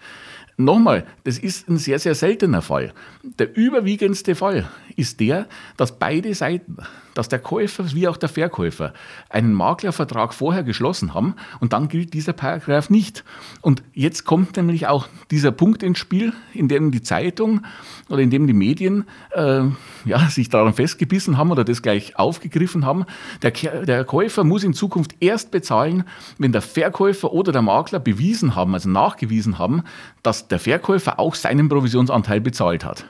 Nochmal, 0.58 1.06
das 1.24 1.38
ist 1.38 1.68
ein 1.68 1.76
sehr, 1.76 1.98
sehr 1.98 2.14
seltener 2.14 2.62
Fall. 2.62 2.94
Der 3.22 3.54
überwiegendste 3.56 4.34
Fall 4.34 4.68
ist 4.96 5.20
der, 5.20 5.48
dass 5.76 5.98
beide 5.98 6.34
Seiten, 6.34 6.78
dass 7.16 7.28
der 7.28 7.38
Käufer 7.38 7.92
wie 7.94 8.08
auch 8.08 8.16
der 8.16 8.28
Verkäufer 8.28 8.92
einen 9.30 9.52
Maklervertrag 9.52 10.34
vorher 10.34 10.62
geschlossen 10.62 11.14
haben 11.14 11.34
und 11.60 11.72
dann 11.72 11.88
gilt 11.88 12.14
dieser 12.14 12.32
Paragraph 12.32 12.90
nicht. 12.90 13.24
Und 13.60 13.82
jetzt 13.92 14.24
kommt 14.24 14.56
nämlich 14.56 14.86
auch 14.86 15.08
dieser 15.30 15.50
Punkt 15.50 15.82
ins 15.82 15.98
Spiel, 15.98 16.32
in 16.52 16.68
dem 16.68 16.90
die 16.90 17.02
Zeitung 17.02 17.62
oder 18.08 18.20
in 18.20 18.30
dem 18.30 18.46
die 18.46 18.52
Medien 18.52 19.04
äh, 19.32 19.62
ja, 20.04 20.28
sich 20.28 20.48
daran 20.48 20.74
festgebissen 20.74 21.38
haben 21.38 21.50
oder 21.50 21.64
das 21.64 21.82
gleich 21.82 22.18
aufgegriffen 22.18 22.84
haben. 22.84 23.04
Der, 23.42 23.50
der 23.84 24.04
Käufer 24.04 24.44
muss 24.44 24.64
in 24.64 24.74
Zukunft 24.74 25.16
erst 25.20 25.50
bezahlen, 25.50 26.04
wenn 26.38 26.52
der 26.52 26.62
Verkäufer 26.62 27.32
oder 27.32 27.52
der 27.52 27.62
Makler 27.62 27.98
bewiesen 27.98 28.54
haben, 28.54 28.74
also 28.74 28.88
nachgewiesen 28.88 29.58
haben, 29.58 29.82
dass 30.22 30.48
der 30.48 30.58
Verkäufer 30.58 31.18
auch 31.18 31.34
seinen 31.34 31.68
Provisionsanteil 31.68 32.40
bezahlt 32.40 32.84
hat. 32.84 33.06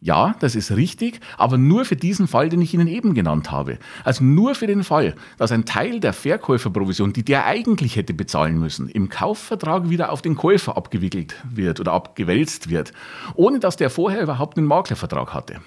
Ja, 0.00 0.34
das 0.40 0.54
ist 0.54 0.72
richtig, 0.76 1.20
aber 1.38 1.56
nur 1.56 1.86
für 1.86 1.96
diesen 1.96 2.28
Fall, 2.28 2.50
den 2.50 2.60
ich 2.60 2.74
Ihnen 2.74 2.86
eben 2.86 3.14
genannt 3.14 3.50
habe. 3.50 3.78
Also 4.04 4.24
nur 4.24 4.54
für 4.54 4.66
den 4.66 4.84
Fall, 4.84 5.14
dass 5.38 5.52
ein 5.52 5.64
Teil 5.64 6.00
der 6.00 6.12
Verkäuferprovision, 6.12 7.14
die 7.14 7.24
der 7.24 7.46
eigentlich 7.46 7.96
hätte 7.96 8.12
bezahlen 8.12 8.58
müssen, 8.58 8.88
im 8.88 9.08
Kaufvertrag 9.08 9.88
wieder 9.88 10.12
auf 10.12 10.20
den 10.20 10.36
Käufer 10.36 10.76
abgewickelt 10.76 11.34
wird 11.50 11.80
oder 11.80 11.92
abgewälzt 11.92 12.68
wird, 12.68 12.92
ohne 13.34 13.58
dass 13.58 13.76
der 13.76 13.88
vorher 13.88 14.22
überhaupt 14.22 14.58
einen 14.58 14.66
Maklervertrag 14.66 15.32
hatte. 15.32 15.60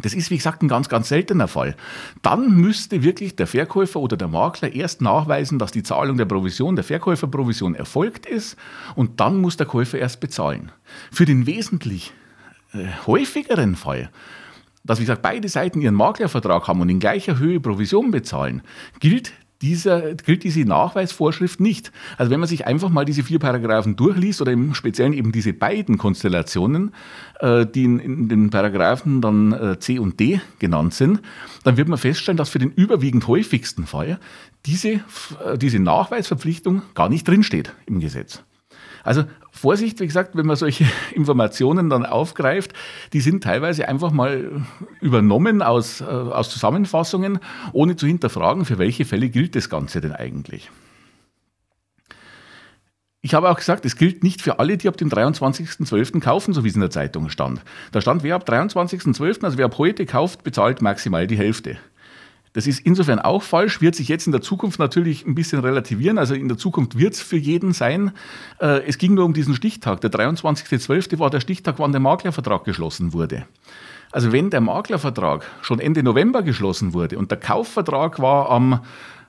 Das 0.00 0.14
ist, 0.14 0.30
wie 0.30 0.36
gesagt, 0.36 0.62
ein 0.62 0.68
ganz, 0.68 0.88
ganz 0.88 1.08
seltener 1.08 1.48
Fall. 1.48 1.76
Dann 2.22 2.56
müsste 2.56 3.02
wirklich 3.02 3.36
der 3.36 3.46
Verkäufer 3.46 4.00
oder 4.00 4.16
der 4.16 4.28
Makler 4.28 4.72
erst 4.72 5.02
nachweisen, 5.02 5.58
dass 5.58 5.72
die 5.72 5.82
Zahlung 5.82 6.16
der 6.16 6.24
Provision, 6.24 6.76
der 6.76 6.84
Verkäuferprovision 6.84 7.74
erfolgt 7.74 8.26
ist 8.26 8.56
und 8.94 9.20
dann 9.20 9.38
muss 9.38 9.56
der 9.56 9.66
Käufer 9.66 9.98
erst 9.98 10.20
bezahlen. 10.20 10.72
Für 11.10 11.26
den 11.26 11.46
wesentlich 11.46 12.12
äh, 12.72 12.86
häufigeren 13.06 13.76
Fall, 13.76 14.10
dass 14.84 14.98
wie 14.98 15.04
gesagt 15.04 15.22
beide 15.22 15.48
Seiten 15.48 15.80
ihren 15.80 15.94
Maklervertrag 15.94 16.68
haben 16.68 16.80
und 16.80 16.88
in 16.88 17.00
gleicher 17.00 17.38
Höhe 17.38 17.60
Provision 17.60 18.10
bezahlen, 18.10 18.62
gilt 18.98 19.32
dieser, 19.62 20.14
gilt 20.14 20.42
diese 20.42 20.60
Nachweisvorschrift 20.60 21.60
nicht. 21.60 21.92
Also 22.16 22.30
wenn 22.30 22.40
man 22.40 22.48
sich 22.48 22.66
einfach 22.66 22.88
mal 22.88 23.04
diese 23.04 23.22
vier 23.22 23.38
Paragraphen 23.38 23.96
durchliest 23.96 24.40
oder 24.40 24.52
im 24.52 24.74
Speziellen 24.74 25.12
eben 25.12 25.32
diese 25.32 25.52
beiden 25.52 25.98
Konstellationen, 25.98 26.94
äh, 27.40 27.66
die 27.66 27.84
in, 27.84 27.98
in, 27.98 28.28
den 28.28 28.50
Paragraphen 28.50 29.20
dann 29.20 29.52
äh, 29.52 29.78
C 29.78 29.98
und 29.98 30.18
D 30.18 30.40
genannt 30.58 30.94
sind, 30.94 31.20
dann 31.64 31.76
wird 31.76 31.88
man 31.88 31.98
feststellen, 31.98 32.38
dass 32.38 32.48
für 32.48 32.58
den 32.58 32.70
überwiegend 32.70 33.26
häufigsten 33.26 33.86
Fall 33.86 34.18
diese, 34.64 34.92
äh, 34.92 35.58
diese 35.60 35.78
Nachweisverpflichtung 35.78 36.82
gar 36.94 37.08
nicht 37.08 37.28
drinsteht 37.28 37.74
im 37.86 38.00
Gesetz. 38.00 38.42
Also 39.04 39.24
Vorsicht, 39.50 40.00
wie 40.00 40.06
gesagt, 40.06 40.36
wenn 40.36 40.46
man 40.46 40.56
solche 40.56 40.84
Informationen 41.14 41.90
dann 41.90 42.06
aufgreift, 42.06 42.72
die 43.12 43.20
sind 43.20 43.42
teilweise 43.42 43.88
einfach 43.88 44.10
mal 44.10 44.62
übernommen 45.00 45.62
aus, 45.62 46.00
äh, 46.00 46.04
aus 46.04 46.50
Zusammenfassungen, 46.50 47.38
ohne 47.72 47.96
zu 47.96 48.06
hinterfragen, 48.06 48.64
für 48.64 48.78
welche 48.78 49.04
Fälle 49.04 49.28
gilt 49.28 49.56
das 49.56 49.68
Ganze 49.68 50.00
denn 50.00 50.12
eigentlich. 50.12 50.70
Ich 53.22 53.34
habe 53.34 53.50
auch 53.50 53.56
gesagt, 53.56 53.84
es 53.84 53.96
gilt 53.96 54.24
nicht 54.24 54.40
für 54.40 54.58
alle, 54.58 54.78
die 54.78 54.88
ab 54.88 54.96
dem 54.96 55.10
23.12. 55.10 56.20
kaufen, 56.20 56.54
so 56.54 56.64
wie 56.64 56.68
es 56.68 56.74
in 56.74 56.80
der 56.80 56.90
Zeitung 56.90 57.28
stand. 57.28 57.60
Da 57.92 58.00
stand, 58.00 58.22
wer 58.22 58.34
ab 58.34 58.48
23.12., 58.48 59.44
also 59.44 59.58
wer 59.58 59.66
ab 59.66 59.76
heute 59.76 60.06
kauft, 60.06 60.42
bezahlt 60.42 60.80
maximal 60.80 61.26
die 61.26 61.36
Hälfte. 61.36 61.76
Das 62.52 62.66
ist 62.66 62.80
insofern 62.80 63.20
auch 63.20 63.42
falsch, 63.42 63.80
wird 63.80 63.94
sich 63.94 64.08
jetzt 64.08 64.26
in 64.26 64.32
der 64.32 64.40
Zukunft 64.40 64.80
natürlich 64.80 65.24
ein 65.24 65.34
bisschen 65.34 65.60
relativieren. 65.60 66.18
Also 66.18 66.34
in 66.34 66.48
der 66.48 66.58
Zukunft 66.58 66.98
wird 66.98 67.14
es 67.14 67.20
für 67.20 67.36
jeden 67.36 67.72
sein. 67.72 68.12
Äh, 68.60 68.86
es 68.86 68.98
ging 68.98 69.14
nur 69.14 69.24
um 69.24 69.32
diesen 69.32 69.54
Stichtag. 69.54 70.00
Der 70.00 70.10
23.12. 70.10 71.18
war 71.20 71.30
der 71.30 71.40
Stichtag, 71.40 71.76
wann 71.78 71.92
der 71.92 72.00
Maklervertrag 72.00 72.64
geschlossen 72.64 73.12
wurde. 73.12 73.46
Also 74.10 74.32
wenn 74.32 74.50
der 74.50 74.60
Maklervertrag 74.60 75.46
schon 75.62 75.78
Ende 75.78 76.02
November 76.02 76.42
geschlossen 76.42 76.92
wurde 76.92 77.16
und 77.18 77.30
der 77.30 77.38
Kaufvertrag 77.38 78.20
war 78.20 78.50
am 78.50 78.80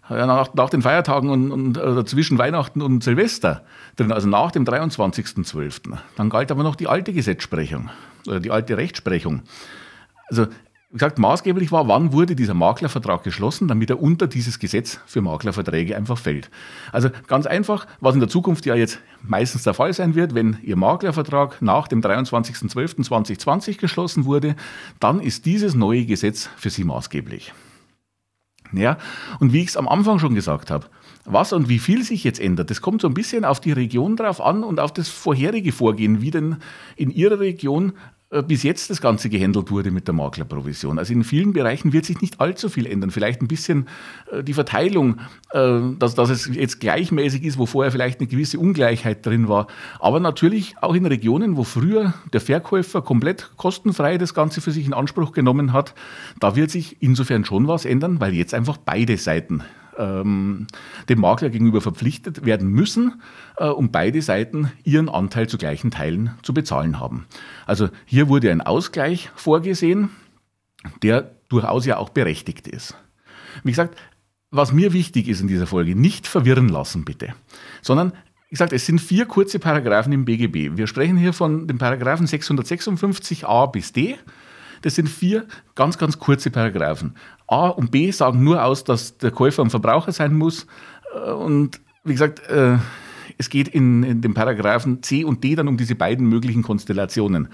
nach, 0.09 0.53
nach, 0.53 0.69
den 0.69 0.81
Feiertagen 0.81 1.29
und, 1.29 1.51
und 1.51 1.77
äh, 1.77 2.03
zwischen 2.03 2.37
Weihnachten 2.37 2.81
und 2.81 3.03
Silvester 3.03 3.63
drin, 3.95 4.11
also 4.11 4.27
nach 4.27 4.51
dem 4.51 4.65
23.12., 4.65 5.97
dann 6.17 6.29
galt 6.29 6.51
aber 6.51 6.63
noch 6.63 6.75
die 6.75 6.87
alte 6.87 7.13
Gesetzsprechung 7.13 7.89
oder 8.27 8.41
die 8.41 8.51
alte 8.51 8.75
Rechtsprechung. 8.75 9.43
Also 10.27 10.47
wie 10.91 10.97
gesagt, 10.97 11.19
maßgeblich 11.19 11.71
war, 11.71 11.87
wann 11.87 12.11
wurde 12.11 12.35
dieser 12.35 12.53
Maklervertrag 12.53 13.23
geschlossen, 13.23 13.69
damit 13.69 13.89
er 13.89 14.01
unter 14.01 14.27
dieses 14.27 14.59
Gesetz 14.59 14.99
für 15.05 15.21
Maklerverträge 15.21 15.95
einfach 15.95 16.17
fällt. 16.17 16.51
Also 16.91 17.09
ganz 17.27 17.45
einfach, 17.45 17.87
was 18.01 18.13
in 18.13 18.19
der 18.19 18.27
Zukunft 18.27 18.65
ja 18.65 18.75
jetzt 18.75 18.99
meistens 19.23 19.63
der 19.63 19.73
Fall 19.73 19.93
sein 19.93 20.15
wird, 20.15 20.35
wenn 20.35 20.57
Ihr 20.63 20.75
Maklervertrag 20.75 21.61
nach 21.61 21.87
dem 21.87 22.01
23.12.2020 22.01 23.77
geschlossen 23.77 24.25
wurde, 24.25 24.57
dann 24.99 25.21
ist 25.21 25.45
dieses 25.45 25.75
neue 25.75 26.05
Gesetz 26.05 26.49
für 26.57 26.69
Sie 26.69 26.83
maßgeblich. 26.83 27.53
Ja, 28.73 28.97
und 29.39 29.53
wie 29.53 29.61
ich 29.61 29.69
es 29.69 29.77
am 29.77 29.87
Anfang 29.87 30.19
schon 30.19 30.35
gesagt 30.35 30.71
habe, 30.71 30.87
was 31.23 31.53
und 31.53 31.69
wie 31.69 31.79
viel 31.79 32.03
sich 32.03 32.23
jetzt 32.23 32.39
ändert, 32.39 32.69
das 32.69 32.81
kommt 32.81 33.01
so 33.01 33.07
ein 33.07 33.13
bisschen 33.13 33.45
auf 33.45 33.59
die 33.59 33.71
Region 33.71 34.17
drauf 34.17 34.41
an 34.41 34.63
und 34.63 34.79
auf 34.79 34.93
das 34.93 35.07
vorherige 35.07 35.71
Vorgehen, 35.71 36.21
wie 36.21 36.31
denn 36.31 36.57
in 36.95 37.11
Ihrer 37.11 37.39
Region 37.39 37.93
bis 38.41 38.63
jetzt 38.63 38.89
das 38.89 39.01
Ganze 39.01 39.29
gehandelt 39.29 39.71
wurde 39.71 39.91
mit 39.91 40.07
der 40.07 40.13
Maklerprovision. 40.13 40.97
Also 40.97 41.11
in 41.11 41.25
vielen 41.25 41.51
Bereichen 41.51 41.91
wird 41.91 42.05
sich 42.05 42.21
nicht 42.21 42.39
allzu 42.39 42.69
viel 42.69 42.85
ändern. 42.85 43.11
Vielleicht 43.11 43.41
ein 43.41 43.47
bisschen 43.47 43.87
äh, 44.31 44.41
die 44.43 44.53
Verteilung, 44.53 45.19
äh, 45.51 45.79
dass, 45.99 46.15
dass 46.15 46.29
es 46.29 46.49
jetzt 46.53 46.79
gleichmäßig 46.79 47.43
ist, 47.43 47.57
wo 47.57 47.65
vorher 47.65 47.91
vielleicht 47.91 48.19
eine 48.19 48.27
gewisse 48.27 48.57
Ungleichheit 48.57 49.25
drin 49.25 49.49
war. 49.49 49.67
Aber 49.99 50.21
natürlich 50.21 50.75
auch 50.79 50.95
in 50.95 51.05
Regionen, 51.05 51.57
wo 51.57 51.65
früher 51.65 52.13
der 52.31 52.39
Verkäufer 52.39 53.01
komplett 53.01 53.51
kostenfrei 53.57 54.17
das 54.17 54.33
Ganze 54.33 54.61
für 54.61 54.71
sich 54.71 54.85
in 54.85 54.93
Anspruch 54.93 55.33
genommen 55.33 55.73
hat, 55.73 55.93
da 56.39 56.55
wird 56.55 56.71
sich 56.71 56.97
insofern 57.01 57.43
schon 57.43 57.67
was 57.67 57.83
ändern, 57.83 58.21
weil 58.21 58.33
jetzt 58.33 58.53
einfach 58.53 58.77
beide 58.77 59.17
Seiten 59.17 59.61
ähm, 59.97 60.67
dem 61.09 61.19
Makler 61.19 61.49
gegenüber 61.49 61.81
verpflichtet 61.81 62.45
werden 62.45 62.67
müssen, 62.69 63.21
äh, 63.57 63.65
um 63.67 63.91
beide 63.91 64.21
Seiten 64.21 64.71
ihren 64.83 65.09
Anteil 65.09 65.47
zu 65.47 65.57
gleichen 65.57 65.91
Teilen 65.91 66.31
zu 66.43 66.53
bezahlen 66.53 66.99
haben. 66.99 67.25
Also 67.65 67.89
hier 68.05 68.29
wurde 68.29 68.51
ein 68.51 68.61
Ausgleich 68.61 69.29
vorgesehen, 69.35 70.09
der 71.03 71.35
durchaus 71.49 71.85
ja 71.85 71.97
auch 71.97 72.09
berechtigt 72.09 72.67
ist. 72.67 72.95
Wie 73.63 73.71
gesagt, 73.71 73.97
was 74.49 74.73
mir 74.73 74.93
wichtig 74.93 75.27
ist 75.27 75.41
in 75.41 75.47
dieser 75.47 75.67
Folge, 75.67 75.95
nicht 75.95 76.27
verwirren 76.27 76.69
lassen 76.69 77.05
bitte, 77.05 77.33
sondern 77.81 78.13
ich 78.49 78.57
sage, 78.57 78.75
es 78.75 78.85
sind 78.85 78.99
vier 78.99 79.25
kurze 79.25 79.59
Paragraphen 79.59 80.11
im 80.11 80.25
BGB. 80.25 80.77
Wir 80.77 80.85
sprechen 80.85 81.15
hier 81.15 81.31
von 81.31 81.67
den 81.67 81.77
Paragraphen 81.77 82.27
656a 82.27 83.71
bis 83.71 83.93
d 83.93 84.17
das 84.81 84.95
sind 84.95 85.09
vier 85.09 85.45
ganz, 85.75 85.97
ganz 85.97 86.19
kurze 86.19 86.51
Paragraphen. 86.51 87.15
A 87.47 87.67
und 87.67 87.91
B 87.91 88.11
sagen 88.11 88.43
nur 88.43 88.63
aus, 88.63 88.83
dass 88.83 89.17
der 89.17 89.31
Käufer 89.31 89.63
ein 89.63 89.69
Verbraucher 89.69 90.11
sein 90.11 90.33
muss. 90.33 90.67
Äh, 91.13 91.31
und 91.31 91.81
wie 92.03 92.13
gesagt, 92.13 92.47
äh, 92.49 92.77
es 93.37 93.49
geht 93.49 93.67
in, 93.67 94.21
den 94.21 94.33
Paragraphen 94.33 95.01
C 95.03 95.23
und 95.23 95.43
D 95.43 95.55
dann 95.55 95.67
um 95.67 95.77
diese 95.77 95.95
beiden 95.95 96.27
möglichen 96.27 96.63
Konstellationen. 96.63 97.49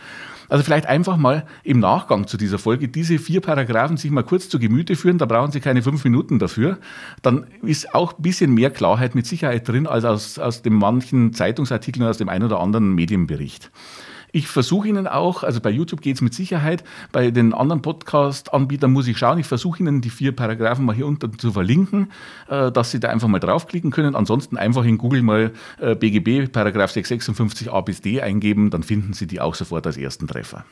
Also 0.49 0.63
vielleicht 0.63 0.85
einfach 0.85 1.17
mal 1.17 1.45
im 1.63 1.79
Nachgang 1.79 2.27
zu 2.27 2.37
dieser 2.37 2.57
Folge 2.57 2.87
diese 2.87 3.19
vier 3.19 3.41
Paragraphen 3.41 3.97
sich 3.97 4.11
mal 4.11 4.23
kurz 4.23 4.49
zu 4.49 4.59
Gemüte 4.59 4.95
führen. 4.95 5.17
Da 5.17 5.25
brauchen 5.25 5.51
Sie 5.51 5.59
keine 5.59 5.81
fünf 5.81 6.03
Minuten 6.03 6.39
dafür. 6.39 6.77
Dann 7.21 7.47
ist 7.61 7.93
auch 7.93 8.17
ein 8.17 8.21
bisschen 8.21 8.53
mehr 8.53 8.69
Klarheit 8.69 9.15
mit 9.15 9.25
Sicherheit 9.25 9.67
drin 9.67 9.87
als 9.87 10.05
aus, 10.05 10.39
aus 10.39 10.61
dem 10.61 10.73
manchen 10.73 11.33
Zeitungsartikeln 11.33 12.07
aus 12.07 12.17
dem 12.17 12.29
einen 12.29 12.45
oder 12.45 12.59
anderen 12.59 12.93
Medienbericht. 12.93 13.71
Ich 14.33 14.47
versuche 14.47 14.89
Ihnen 14.89 15.07
auch, 15.07 15.43
also 15.43 15.61
bei 15.61 15.69
YouTube 15.69 16.01
geht 16.01 16.15
es 16.15 16.21
mit 16.21 16.33
Sicherheit, 16.33 16.83
bei 17.11 17.31
den 17.31 17.53
anderen 17.53 17.81
Podcast-Anbietern 17.81 18.91
muss 18.91 19.07
ich 19.07 19.17
schauen, 19.17 19.39
ich 19.39 19.47
versuche 19.47 19.79
Ihnen 19.79 20.01
die 20.01 20.09
vier 20.09 20.35
Paragraphen 20.35 20.85
mal 20.85 20.95
hier 20.95 21.07
unten 21.07 21.39
zu 21.39 21.51
verlinken, 21.51 22.11
äh, 22.49 22.71
dass 22.71 22.91
Sie 22.91 22.99
da 22.99 23.09
einfach 23.09 23.29
mal 23.29 23.39
draufklicken 23.39 23.91
können. 23.91 24.15
Ansonsten 24.15 24.57
einfach 24.57 24.83
in 24.83 24.97
Google 24.97 25.21
mal 25.21 25.53
äh, 25.79 25.95
BGB 25.95 26.51
Paragraph 26.51 26.91
656 26.91 27.71
A 27.71 27.81
bis 27.81 28.01
D 28.01 28.21
eingeben, 28.21 28.69
dann 28.69 28.83
finden 28.83 29.13
Sie 29.13 29.27
die 29.27 29.39
auch 29.39 29.55
sofort 29.55 29.87
als 29.87 29.97
ersten 29.97 30.27
Treffer. 30.27 30.65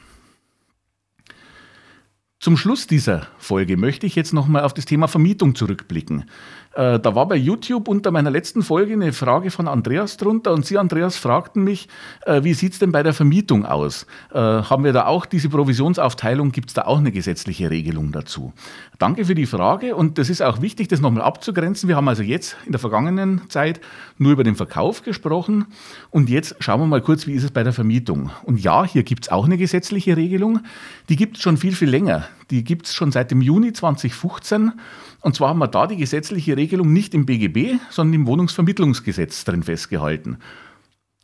Zum 2.45 2.57
Schluss 2.57 2.85
dieser 2.85 3.27
Folge 3.39 3.77
möchte 3.77 4.05
ich 4.05 4.15
jetzt 4.15 4.33
nochmal 4.33 4.63
auf 4.63 4.73
das 4.73 4.85
Thema 4.85 5.07
Vermietung 5.07 5.55
zurückblicken. 5.55 6.25
Äh, 6.75 6.99
da 6.99 7.15
war 7.15 7.27
bei 7.27 7.37
YouTube 7.37 7.87
unter 7.87 8.11
meiner 8.11 8.29
letzten 8.29 8.61
Folge 8.61 8.93
eine 8.93 9.13
Frage 9.13 9.49
von 9.49 9.67
Andreas 9.67 10.17
drunter 10.17 10.51
und 10.51 10.65
Sie, 10.65 10.77
Andreas, 10.77 11.15
fragten 11.15 11.63
mich, 11.63 11.87
äh, 12.25 12.43
wie 12.43 12.53
sieht 12.53 12.73
es 12.73 12.79
denn 12.79 12.91
bei 12.91 13.01
der 13.01 13.13
Vermietung 13.13 13.65
aus? 13.65 14.05
Äh, 14.33 14.39
haben 14.39 14.83
wir 14.83 14.91
da 14.91 15.05
auch 15.05 15.25
diese 15.25 15.47
Provisionsaufteilung? 15.47 16.51
Gibt 16.51 16.69
es 16.69 16.73
da 16.73 16.83
auch 16.83 16.99
eine 16.99 17.13
gesetzliche 17.13 17.69
Regelung 17.69 18.11
dazu? 18.11 18.51
Danke 18.99 19.23
für 19.23 19.35
die 19.35 19.45
Frage 19.45 19.95
und 19.95 20.17
das 20.17 20.29
ist 20.29 20.41
auch 20.41 20.61
wichtig, 20.61 20.89
das 20.89 20.99
nochmal 20.99 21.23
abzugrenzen. 21.23 21.87
Wir 21.87 21.95
haben 21.95 22.09
also 22.09 22.23
jetzt 22.23 22.57
in 22.65 22.73
der 22.73 22.79
vergangenen 22.79 23.49
Zeit 23.49 23.79
nur 24.17 24.33
über 24.33 24.43
den 24.43 24.55
Verkauf 24.55 25.01
gesprochen 25.01 25.67
und 26.09 26.29
jetzt 26.29 26.57
schauen 26.59 26.81
wir 26.81 26.87
mal 26.87 27.01
kurz, 27.01 27.25
wie 27.25 27.33
ist 27.33 27.43
es 27.43 27.51
bei 27.51 27.63
der 27.63 27.73
Vermietung? 27.73 28.31
Und 28.43 28.61
ja, 28.61 28.83
hier 28.83 29.03
gibt 29.03 29.25
es 29.25 29.31
auch 29.31 29.45
eine 29.45 29.57
gesetzliche 29.57 30.17
Regelung. 30.17 30.59
Die 31.07 31.15
gibt 31.15 31.37
es 31.37 31.43
schon 31.43 31.55
viel, 31.55 31.73
viel 31.73 31.89
länger. 31.89 32.27
Die 32.51 32.63
gibt 32.63 32.87
es 32.87 32.93
schon 32.93 33.11
seit 33.11 33.31
dem 33.31 33.41
Juni 33.41 33.73
2015 33.73 34.73
und 35.25 35.35
zwar 35.35 35.49
haben 35.49 35.57
wir 35.57 35.67
da 35.67 35.87
die 35.87 35.97
gesetzliche 35.97 36.55
Regelung 36.55 36.93
nicht 36.93 37.15
im 37.15 37.25
BGB, 37.25 37.79
sondern 37.89 38.13
im 38.13 38.27
Wohnungsvermittlungsgesetz 38.27 39.43
drin 39.43 39.63
festgehalten. 39.63 40.37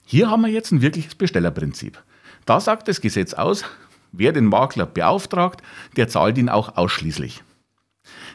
Hier 0.07 0.31
haben 0.31 0.41
wir 0.41 0.49
jetzt 0.49 0.71
ein 0.71 0.81
wirkliches 0.81 1.13
Bestellerprinzip. 1.13 2.01
Da 2.47 2.59
sagt 2.59 2.87
das 2.87 2.99
Gesetz 2.99 3.35
aus, 3.35 3.63
wer 4.11 4.31
den 4.31 4.47
Makler 4.47 4.87
beauftragt, 4.87 5.61
der 5.97 6.07
zahlt 6.07 6.39
ihn 6.39 6.49
auch 6.49 6.77
ausschließlich. 6.77 7.43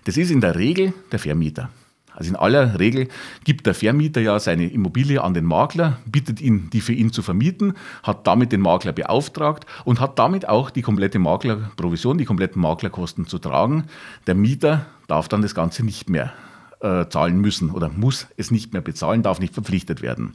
Das 0.04 0.16
ist 0.16 0.30
in 0.30 0.40
der 0.40 0.54
Regel 0.54 0.94
der 1.10 1.18
Vermieter. 1.18 1.68
Also 2.16 2.30
in 2.30 2.36
aller 2.36 2.78
Regel 2.78 3.08
gibt 3.44 3.66
der 3.66 3.74
Vermieter 3.74 4.22
ja 4.22 4.40
seine 4.40 4.68
Immobilie 4.68 5.22
an 5.22 5.34
den 5.34 5.44
Makler, 5.44 5.98
bittet 6.06 6.40
ihn, 6.40 6.70
die 6.70 6.80
für 6.80 6.94
ihn 6.94 7.12
zu 7.12 7.22
vermieten, 7.22 7.74
hat 8.02 8.26
damit 8.26 8.52
den 8.52 8.62
Makler 8.62 8.92
beauftragt 8.92 9.66
und 9.84 10.00
hat 10.00 10.18
damit 10.18 10.48
auch 10.48 10.70
die 10.70 10.82
komplette 10.82 11.18
Maklerprovision, 11.18 12.16
die 12.16 12.24
kompletten 12.24 12.60
Maklerkosten 12.62 13.26
zu 13.26 13.38
tragen. 13.38 13.84
Der 14.26 14.34
Mieter 14.34 14.86
darf 15.06 15.28
dann 15.28 15.42
das 15.42 15.54
Ganze 15.54 15.84
nicht 15.84 16.08
mehr 16.08 16.32
äh, 16.80 17.06
zahlen 17.08 17.40
müssen 17.40 17.70
oder 17.70 17.88
muss 17.88 18.26
es 18.36 18.50
nicht 18.50 18.72
mehr 18.72 18.82
bezahlen, 18.82 19.22
darf 19.22 19.40
nicht 19.40 19.54
verpflichtet 19.54 20.02
werden. 20.02 20.34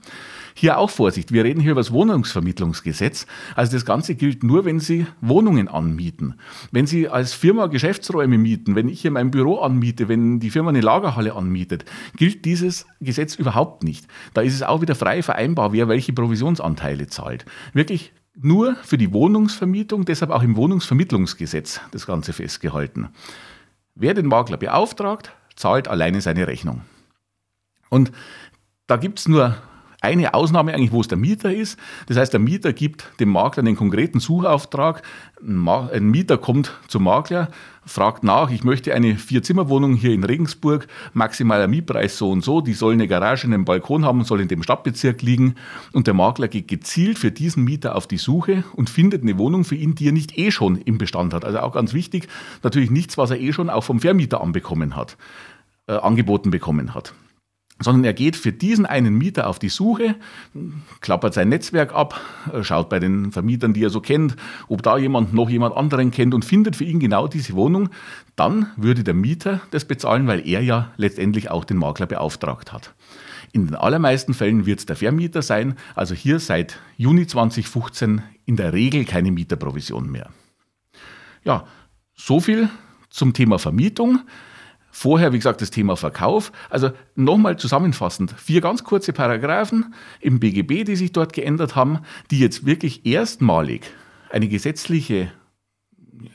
Hier 0.54 0.78
auch 0.78 0.90
Vorsicht, 0.90 1.32
wir 1.32 1.44
reden 1.44 1.62
hier 1.62 1.72
über 1.72 1.82
das 1.82 1.92
Wohnungsvermittlungsgesetz. 1.92 3.26
Also 3.56 3.74
das 3.74 3.86
Ganze 3.86 4.16
gilt 4.16 4.44
nur, 4.44 4.66
wenn 4.66 4.80
Sie 4.80 5.06
Wohnungen 5.22 5.68
anmieten. 5.68 6.36
Wenn 6.72 6.88
Sie 6.88 7.08
als 7.08 7.34
Firma 7.34 7.68
Geschäftsräume 7.68 8.38
mieten, 8.38 8.76
wenn 8.76 8.90
ich 8.90 9.02
hier 9.02 9.12
mein 9.12 9.32
Büro 9.32 9.60
anmiete, 9.60 10.10
wenn 10.10 10.40
die 10.40 10.50
Firma 10.50 10.70
eine 10.70 10.82
Lagerhalle 10.82 11.36
anmietet, 11.36 11.86
gilt 12.18 12.46
dieses 12.46 12.86
Gesetz 13.00 13.36
überhaupt 13.36 13.84
nicht. 13.84 14.08
Da 14.34 14.42
ist 14.42 14.56
es 14.56 14.64
auch 14.64 14.82
wieder 14.82 14.96
frei 14.96 15.24
vereinbar, 15.24 15.74
wer 15.74 15.88
welche 15.88 16.14
Provisionsanteile 16.14 17.08
zahlt. 17.08 17.46
Wirklich 17.74 18.12
nur 18.36 18.76
für 18.76 18.98
die 18.98 19.14
Wohnungsvermietung, 19.14 20.06
deshalb 20.06 20.32
auch 20.32 20.44
im 20.44 20.56
Wohnungsvermittlungsgesetz 20.56 21.82
das 21.92 22.06
Ganze 22.08 22.34
festgehalten. 22.34 23.10
Wer 23.96 24.14
den 24.14 24.28
Makler 24.28 24.58
beauftragt, 24.58 25.34
zahlt 25.62 25.88
alleine 25.88 26.20
seine 26.22 26.48
Rechnung. 26.48 26.82
Und 27.90 28.12
da 28.88 28.98
gibt 28.98 29.20
es 29.20 29.28
nur 29.28 29.56
eine 30.04 30.34
Ausnahme 30.34 30.74
eigentlich, 30.74 30.92
wo 30.92 31.02
es 31.02 31.08
der 31.08 31.20
Mieter 31.20 31.54
ist. 31.54 31.78
Das 32.08 32.18
heißt, 32.18 32.34
der 32.34 32.40
Mieter 32.40 32.74
gibt 32.74 33.12
dem 33.20 33.30
Makler 33.30 33.62
einen 33.62 33.76
konkreten 33.76 34.20
Suchauftrag. 34.20 35.04
Ein 35.40 36.06
Mieter 36.10 36.40
kommt 36.40 36.74
zum 36.88 37.04
Makler, 37.04 37.50
fragt 37.86 38.24
nach, 38.24 38.50
ich 38.50 38.64
möchte 38.64 38.96
eine 38.96 39.16
Vier-Zimmer-Wohnung 39.16 39.96
hier 39.96 40.12
in 40.12 40.24
Regensburg, 40.24 40.88
maximaler 41.14 41.68
Mietpreis 41.68 42.18
so 42.18 42.32
und 42.32 42.44
so, 42.44 42.62
die 42.62 42.74
soll 42.74 42.94
eine 42.94 43.08
Garage, 43.08 43.46
einen 43.46 43.66
Balkon 43.66 44.04
haben, 44.04 44.24
soll 44.24 44.42
in 44.42 44.48
dem 44.48 44.64
Stadtbezirk 44.64 45.22
liegen. 45.22 45.56
Und 45.94 46.08
der 46.08 46.16
Makler 46.16 46.48
geht 46.48 46.68
gezielt 46.68 47.20
für 47.20 47.32
diesen 47.32 47.64
Mieter 47.64 47.96
auf 47.96 48.08
die 48.08 48.18
Suche 48.18 48.64
und 48.74 48.90
findet 48.90 49.22
eine 49.22 49.38
Wohnung 49.38 49.64
für 49.64 49.76
ihn, 49.76 49.94
die 49.94 50.08
er 50.08 50.14
nicht 50.14 50.36
eh 50.36 50.50
schon 50.50 50.78
im 50.78 50.98
Bestand 50.98 51.36
hat. 51.36 51.46
Also 51.46 51.60
auch 51.60 51.74
ganz 51.74 51.94
wichtig, 51.94 52.28
natürlich 52.64 52.90
nichts, 52.90 53.20
was 53.20 53.30
er 53.30 53.40
eh 53.40 53.54
schon 53.54 53.70
auch 53.70 53.84
vom 53.84 54.00
Vermieter 54.00 54.42
anbekommen 54.42 54.96
hat, 54.96 55.16
äh, 55.92 55.98
angeboten 55.98 56.52
bekommen 56.52 56.94
hat 56.94 57.14
sondern 57.84 58.04
er 58.04 58.14
geht 58.14 58.36
für 58.36 58.52
diesen 58.52 58.86
einen 58.86 59.16
Mieter 59.16 59.48
auf 59.48 59.60
die 59.60 59.70
Suche, 59.70 60.16
klappert 61.00 61.34
sein 61.34 61.50
Netzwerk 61.50 61.94
ab, 61.94 62.22
schaut 62.62 62.90
bei 62.90 63.00
den 63.00 63.32
Vermietern, 63.32 63.74
die 63.74 63.84
er 63.84 63.90
so 63.90 64.02
kennt, 64.02 64.36
ob 64.68 64.84
da 64.84 64.98
jemand 64.98 65.34
noch 65.34 65.50
jemand 65.50 65.76
anderen 65.76 66.12
kennt 66.12 66.34
und 66.34 66.46
findet 66.46 66.76
für 66.76 66.84
ihn 66.84 67.00
genau 67.00 67.28
diese 67.28 67.54
Wohnung, 67.54 67.90
dann 68.36 68.68
würde 68.76 69.04
der 69.04 69.14
Mieter 69.14 69.62
das 69.72 69.86
bezahlen, 69.86 70.28
weil 70.28 70.48
er 70.48 70.62
ja 70.62 70.92
letztendlich 70.98 71.50
auch 71.50 71.66
den 71.66 71.78
Makler 71.78 72.06
beauftragt 72.06 72.72
hat. 72.72 72.94
In 73.52 73.66
den 73.66 73.76
allermeisten 73.76 74.34
Fällen 74.34 74.66
wird 74.66 74.80
es 74.80 74.86
der 74.86 74.96
Vermieter 74.96 75.42
sein, 75.42 75.76
also 75.96 76.14
hier 76.14 76.40
seit 76.40 76.80
Juni 76.98 77.28
2015 77.28 78.22
in 78.46 78.56
der 78.56 78.74
Regel 78.74 79.06
keine 79.06 79.32
Mieterprovision 79.32 80.10
mehr. 80.10 80.30
Ja, 81.44 81.66
so 82.14 82.40
viel 82.40 82.70
zum 83.10 83.34
Thema 83.34 83.60
Vermietung. 83.60 84.20
Vorher, 84.92 85.34
wie 85.34 85.38
gesagt, 85.38 85.62
das 85.62 85.72
Thema 85.72 85.96
Verkauf. 85.96 86.52
Also 86.70 86.92
nochmal 87.16 87.58
zusammenfassend, 87.58 88.36
vier 88.38 88.62
ganz 88.62 88.84
kurze 88.84 89.14
Paragraphen 89.14 89.94
im 90.20 90.40
BGB, 90.40 90.84
die 90.84 90.96
sich 90.96 91.12
dort 91.12 91.34
geändert 91.34 91.76
haben, 91.76 92.00
die 92.30 92.40
jetzt 92.40 92.66
wirklich 92.66 93.06
erstmalig 93.06 93.84
eine 94.30 94.48
gesetzliche 94.48 95.32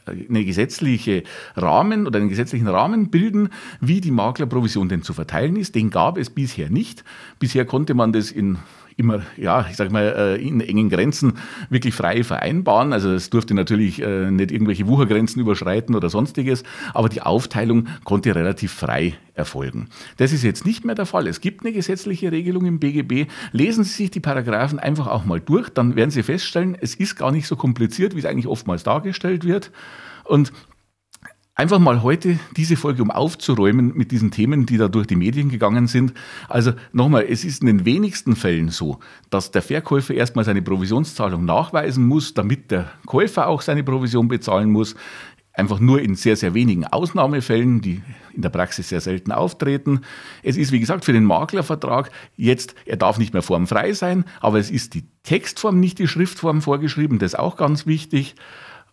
eine 0.04 0.44
gesetzliche 0.44 1.22
Rahmen 1.54 2.06
oder 2.08 2.18
einen 2.18 2.28
gesetzlichen 2.28 2.66
Rahmen 2.66 3.10
bilden, 3.10 3.50
wie 3.80 4.00
die 4.00 4.10
Maklerprovision 4.10 4.88
denn 4.88 5.02
zu 5.02 5.12
verteilen 5.12 5.54
ist. 5.54 5.76
Den 5.76 5.90
gab 5.90 6.18
es 6.18 6.30
bisher 6.30 6.70
nicht. 6.70 7.04
Bisher 7.38 7.64
konnte 7.64 7.94
man 7.94 8.12
das 8.12 8.32
in 8.32 8.58
immer, 8.96 9.22
ja, 9.36 9.66
ich 9.70 9.76
sag 9.76 9.90
mal, 9.90 10.14
äh, 10.16 10.42
in 10.42 10.60
engen 10.60 10.88
Grenzen 10.88 11.34
wirklich 11.68 11.94
frei 11.94 12.24
vereinbaren. 12.24 12.92
Also 12.92 13.12
es 13.12 13.28
durfte 13.28 13.54
natürlich 13.54 14.00
äh, 14.00 14.30
nicht 14.30 14.50
irgendwelche 14.50 14.86
Wuchergrenzen 14.86 15.40
überschreiten 15.40 15.94
oder 15.94 16.08
sonstiges, 16.08 16.62
aber 16.94 17.08
die 17.08 17.20
Aufteilung 17.20 17.88
konnte 18.04 18.34
relativ 18.34 18.72
frei 18.72 19.14
erfolgen. 19.34 19.88
Das 20.16 20.32
ist 20.32 20.42
jetzt 20.42 20.64
nicht 20.64 20.84
mehr 20.84 20.94
der 20.94 21.04
Fall. 21.04 21.26
Es 21.26 21.42
gibt 21.42 21.64
eine 21.64 21.74
gesetzliche 21.74 22.32
Regelung 22.32 22.64
im 22.64 22.78
BGB. 22.78 23.30
Lesen 23.52 23.84
Sie 23.84 23.92
sich 23.92 24.10
die 24.10 24.20
Paragraphen 24.20 24.78
einfach 24.78 25.08
auch 25.08 25.26
mal 25.26 25.40
durch, 25.40 25.68
dann 25.68 25.94
werden 25.94 26.10
Sie 26.10 26.22
feststellen, 26.22 26.76
es 26.80 26.94
ist 26.94 27.16
gar 27.16 27.32
nicht 27.32 27.46
so 27.46 27.56
kompliziert, 27.56 28.14
wie 28.14 28.20
es 28.20 28.24
eigentlich 28.24 28.46
oftmals 28.46 28.82
dargestellt 28.82 29.44
wird. 29.44 29.72
Und 30.24 30.52
Einfach 31.58 31.78
mal 31.78 32.02
heute 32.02 32.38
diese 32.54 32.76
Folge, 32.76 33.00
um 33.00 33.10
aufzuräumen 33.10 33.96
mit 33.96 34.10
diesen 34.12 34.30
Themen, 34.30 34.66
die 34.66 34.76
da 34.76 34.88
durch 34.88 35.06
die 35.06 35.16
Medien 35.16 35.48
gegangen 35.48 35.86
sind. 35.86 36.12
Also 36.50 36.72
nochmal, 36.92 37.24
es 37.26 37.46
ist 37.46 37.62
in 37.62 37.66
den 37.66 37.86
wenigsten 37.86 38.36
Fällen 38.36 38.68
so, 38.68 38.98
dass 39.30 39.52
der 39.52 39.62
Verkäufer 39.62 40.12
erstmal 40.12 40.44
seine 40.44 40.60
Provisionszahlung 40.60 41.46
nachweisen 41.46 42.06
muss, 42.06 42.34
damit 42.34 42.70
der 42.70 42.92
Käufer 43.06 43.48
auch 43.48 43.62
seine 43.62 43.82
Provision 43.82 44.28
bezahlen 44.28 44.70
muss. 44.70 44.96
Einfach 45.54 45.80
nur 45.80 46.02
in 46.02 46.14
sehr, 46.14 46.36
sehr 46.36 46.52
wenigen 46.52 46.84
Ausnahmefällen, 46.84 47.80
die 47.80 48.02
in 48.34 48.42
der 48.42 48.50
Praxis 48.50 48.90
sehr 48.90 49.00
selten 49.00 49.32
auftreten. 49.32 50.02
Es 50.42 50.58
ist, 50.58 50.72
wie 50.72 50.80
gesagt, 50.80 51.06
für 51.06 51.14
den 51.14 51.24
Maklervertrag 51.24 52.10
jetzt, 52.36 52.74
er 52.84 52.98
darf 52.98 53.16
nicht 53.16 53.32
mehr 53.32 53.40
formfrei 53.40 53.94
sein, 53.94 54.26
aber 54.42 54.58
es 54.58 54.70
ist 54.70 54.92
die 54.92 55.04
Textform, 55.22 55.80
nicht 55.80 55.98
die 55.98 56.06
Schriftform 56.06 56.60
vorgeschrieben, 56.60 57.18
das 57.18 57.32
ist 57.32 57.38
auch 57.38 57.56
ganz 57.56 57.86
wichtig. 57.86 58.34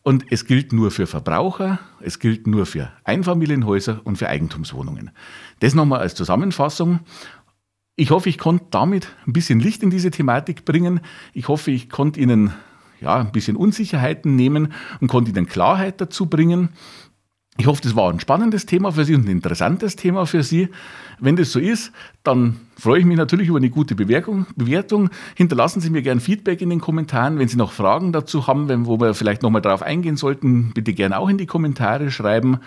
Und 0.04 0.26
es 0.32 0.46
gilt 0.46 0.74
nur 0.74 0.92
für 0.92 1.08
Verbraucher, 1.08 1.80
es 2.02 2.20
gilt 2.20 2.46
nur 2.46 2.66
für 2.66 2.92
Einfamilienhäuser 3.06 4.02
und 4.04 4.18
für 4.18 4.28
Eigentumswohnungen. 4.28 5.12
Das 5.62 5.74
nochmal 5.74 6.02
als 6.02 6.13
Zusammenfassung. 6.13 7.00
Ich 7.96 8.12
hoffe, 8.12 8.28
ich 8.28 8.38
konnte 8.38 8.66
damit 8.70 9.08
ein 9.26 9.34
bisschen 9.34 9.62
Licht 9.62 9.82
in 9.82 9.89
diese 9.89 10.12
Thematik 10.12 10.66
bringen. 10.66 11.00
Ich 11.34 11.48
hoffe, 11.48 11.72
ich 11.72 11.89
konnte 11.89 12.20
Ihnen 12.20 12.54
ja, 13.00 13.18
ein 13.18 13.32
bisschen 13.32 13.56
Unsicherheiten 13.56 14.36
nehmen 14.36 14.74
und 15.00 15.08
konnte 15.08 15.32
Ihnen 15.32 15.46
Klarheit 15.46 16.02
dazu 16.02 16.26
bringen. 16.26 16.70
Ich 17.58 17.68
hoffe, 17.68 17.82
das 17.84 17.96
war 17.96 18.12
ein 18.12 18.20
spannendes 18.20 18.66
Thema 18.66 18.92
für 18.92 19.06
Sie 19.06 19.13
und 19.13 19.26
ein 19.26 19.32
interessantes 19.32 19.96
Thema 19.96 20.26
für 20.26 20.42
Sie. 20.42 20.70
Wenn 21.20 21.36
das 21.36 21.52
so 21.52 21.60
ist, 21.60 21.92
dann 22.24 22.60
freue 22.80 23.00
ich 23.00 23.06
mich 23.06 23.16
natürlich 23.16 23.48
über 23.48 23.58
eine 23.58 23.70
gute 23.70 23.94
Bewertung. 23.94 24.48
Bewertung. 24.56 25.12
Hinterlassen 25.36 25.80
Sie 25.80 25.92
mir 25.92 26.02
gerne 26.02 26.20
Feedback 26.20 26.62
in 26.62 26.72
den 26.72 26.82
Kommentaren. 26.82 27.38
Wenn 27.38 27.48
Sie 27.48 27.58
noch 27.58 27.72
Fragen 27.72 28.12
dazu 28.12 28.48
haben, 28.48 28.88
wo 28.88 29.00
wir 29.00 29.13
vielleicht 29.13 29.44
nochmal 29.44 29.62
drauf 29.62 29.84
eingehen 29.84 30.18
sollten, 30.18 30.72
bitte 30.74 30.94
gerne 30.94 31.20
auch 31.20 31.30
in 31.30 31.38
die 31.38 31.46
Kommentare 31.46 32.10
schreiben. 32.10 32.58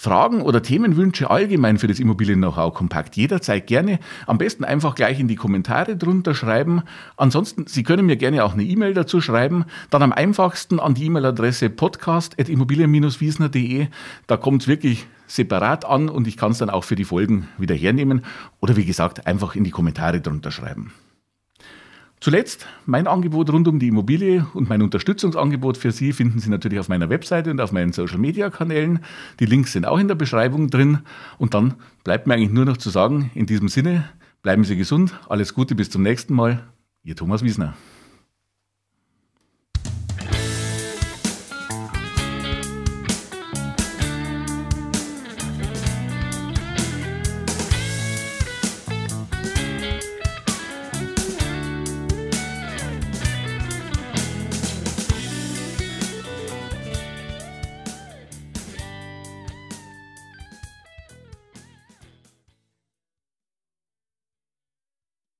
Fragen 0.00 0.40
oder 0.40 0.62
Themenwünsche 0.62 1.28
allgemein 1.28 1.76
für 1.76 1.86
das 1.86 2.00
Immobilien-Know-how 2.00 2.72
kompakt 2.72 3.16
jederzeit 3.16 3.66
gerne. 3.66 3.98
Am 4.26 4.38
besten 4.38 4.64
einfach 4.64 4.94
gleich 4.94 5.20
in 5.20 5.28
die 5.28 5.36
Kommentare 5.36 5.94
drunter 5.94 6.34
schreiben. 6.34 6.84
Ansonsten, 7.18 7.66
Sie 7.66 7.82
können 7.82 8.06
mir 8.06 8.16
gerne 8.16 8.42
auch 8.42 8.54
eine 8.54 8.62
E-Mail 8.62 8.94
dazu 8.94 9.20
schreiben. 9.20 9.66
Dann 9.90 10.02
am 10.02 10.14
einfachsten 10.14 10.80
an 10.80 10.94
die 10.94 11.04
E-Mail-Adresse 11.04 11.68
podcast.immobilien-wiesner.de. 11.68 13.88
Da 14.26 14.38
kommt 14.38 14.62
es 14.62 14.68
wirklich 14.68 15.06
separat 15.26 15.84
an 15.84 16.08
und 16.08 16.26
ich 16.26 16.38
kann 16.38 16.52
es 16.52 16.58
dann 16.58 16.70
auch 16.70 16.84
für 16.84 16.96
die 16.96 17.04
Folgen 17.04 17.48
wieder 17.58 17.74
hernehmen. 17.74 18.24
Oder 18.60 18.76
wie 18.76 18.86
gesagt, 18.86 19.26
einfach 19.26 19.54
in 19.54 19.64
die 19.64 19.70
Kommentare 19.70 20.22
drunter 20.22 20.50
schreiben. 20.50 20.94
Zuletzt 22.22 22.66
mein 22.84 23.06
Angebot 23.06 23.50
rund 23.50 23.66
um 23.66 23.78
die 23.78 23.88
Immobilie 23.88 24.46
und 24.52 24.68
mein 24.68 24.82
Unterstützungsangebot 24.82 25.78
für 25.78 25.90
Sie 25.90 26.12
finden 26.12 26.38
Sie 26.38 26.50
natürlich 26.50 26.78
auf 26.78 26.90
meiner 26.90 27.08
Webseite 27.08 27.50
und 27.50 27.62
auf 27.62 27.72
meinen 27.72 27.94
Social-Media-Kanälen. 27.94 28.98
Die 29.40 29.46
Links 29.46 29.72
sind 29.72 29.86
auch 29.86 29.98
in 29.98 30.06
der 30.06 30.16
Beschreibung 30.16 30.68
drin. 30.68 30.98
Und 31.38 31.54
dann 31.54 31.76
bleibt 32.04 32.26
mir 32.26 32.34
eigentlich 32.34 32.50
nur 32.50 32.66
noch 32.66 32.76
zu 32.76 32.90
sagen, 32.90 33.30
in 33.34 33.46
diesem 33.46 33.68
Sinne, 33.68 34.04
bleiben 34.42 34.64
Sie 34.64 34.76
gesund, 34.76 35.18
alles 35.30 35.54
Gute 35.54 35.74
bis 35.74 35.88
zum 35.88 36.02
nächsten 36.02 36.34
Mal. 36.34 36.62
Ihr 37.02 37.16
Thomas 37.16 37.42
Wiesner. 37.42 37.74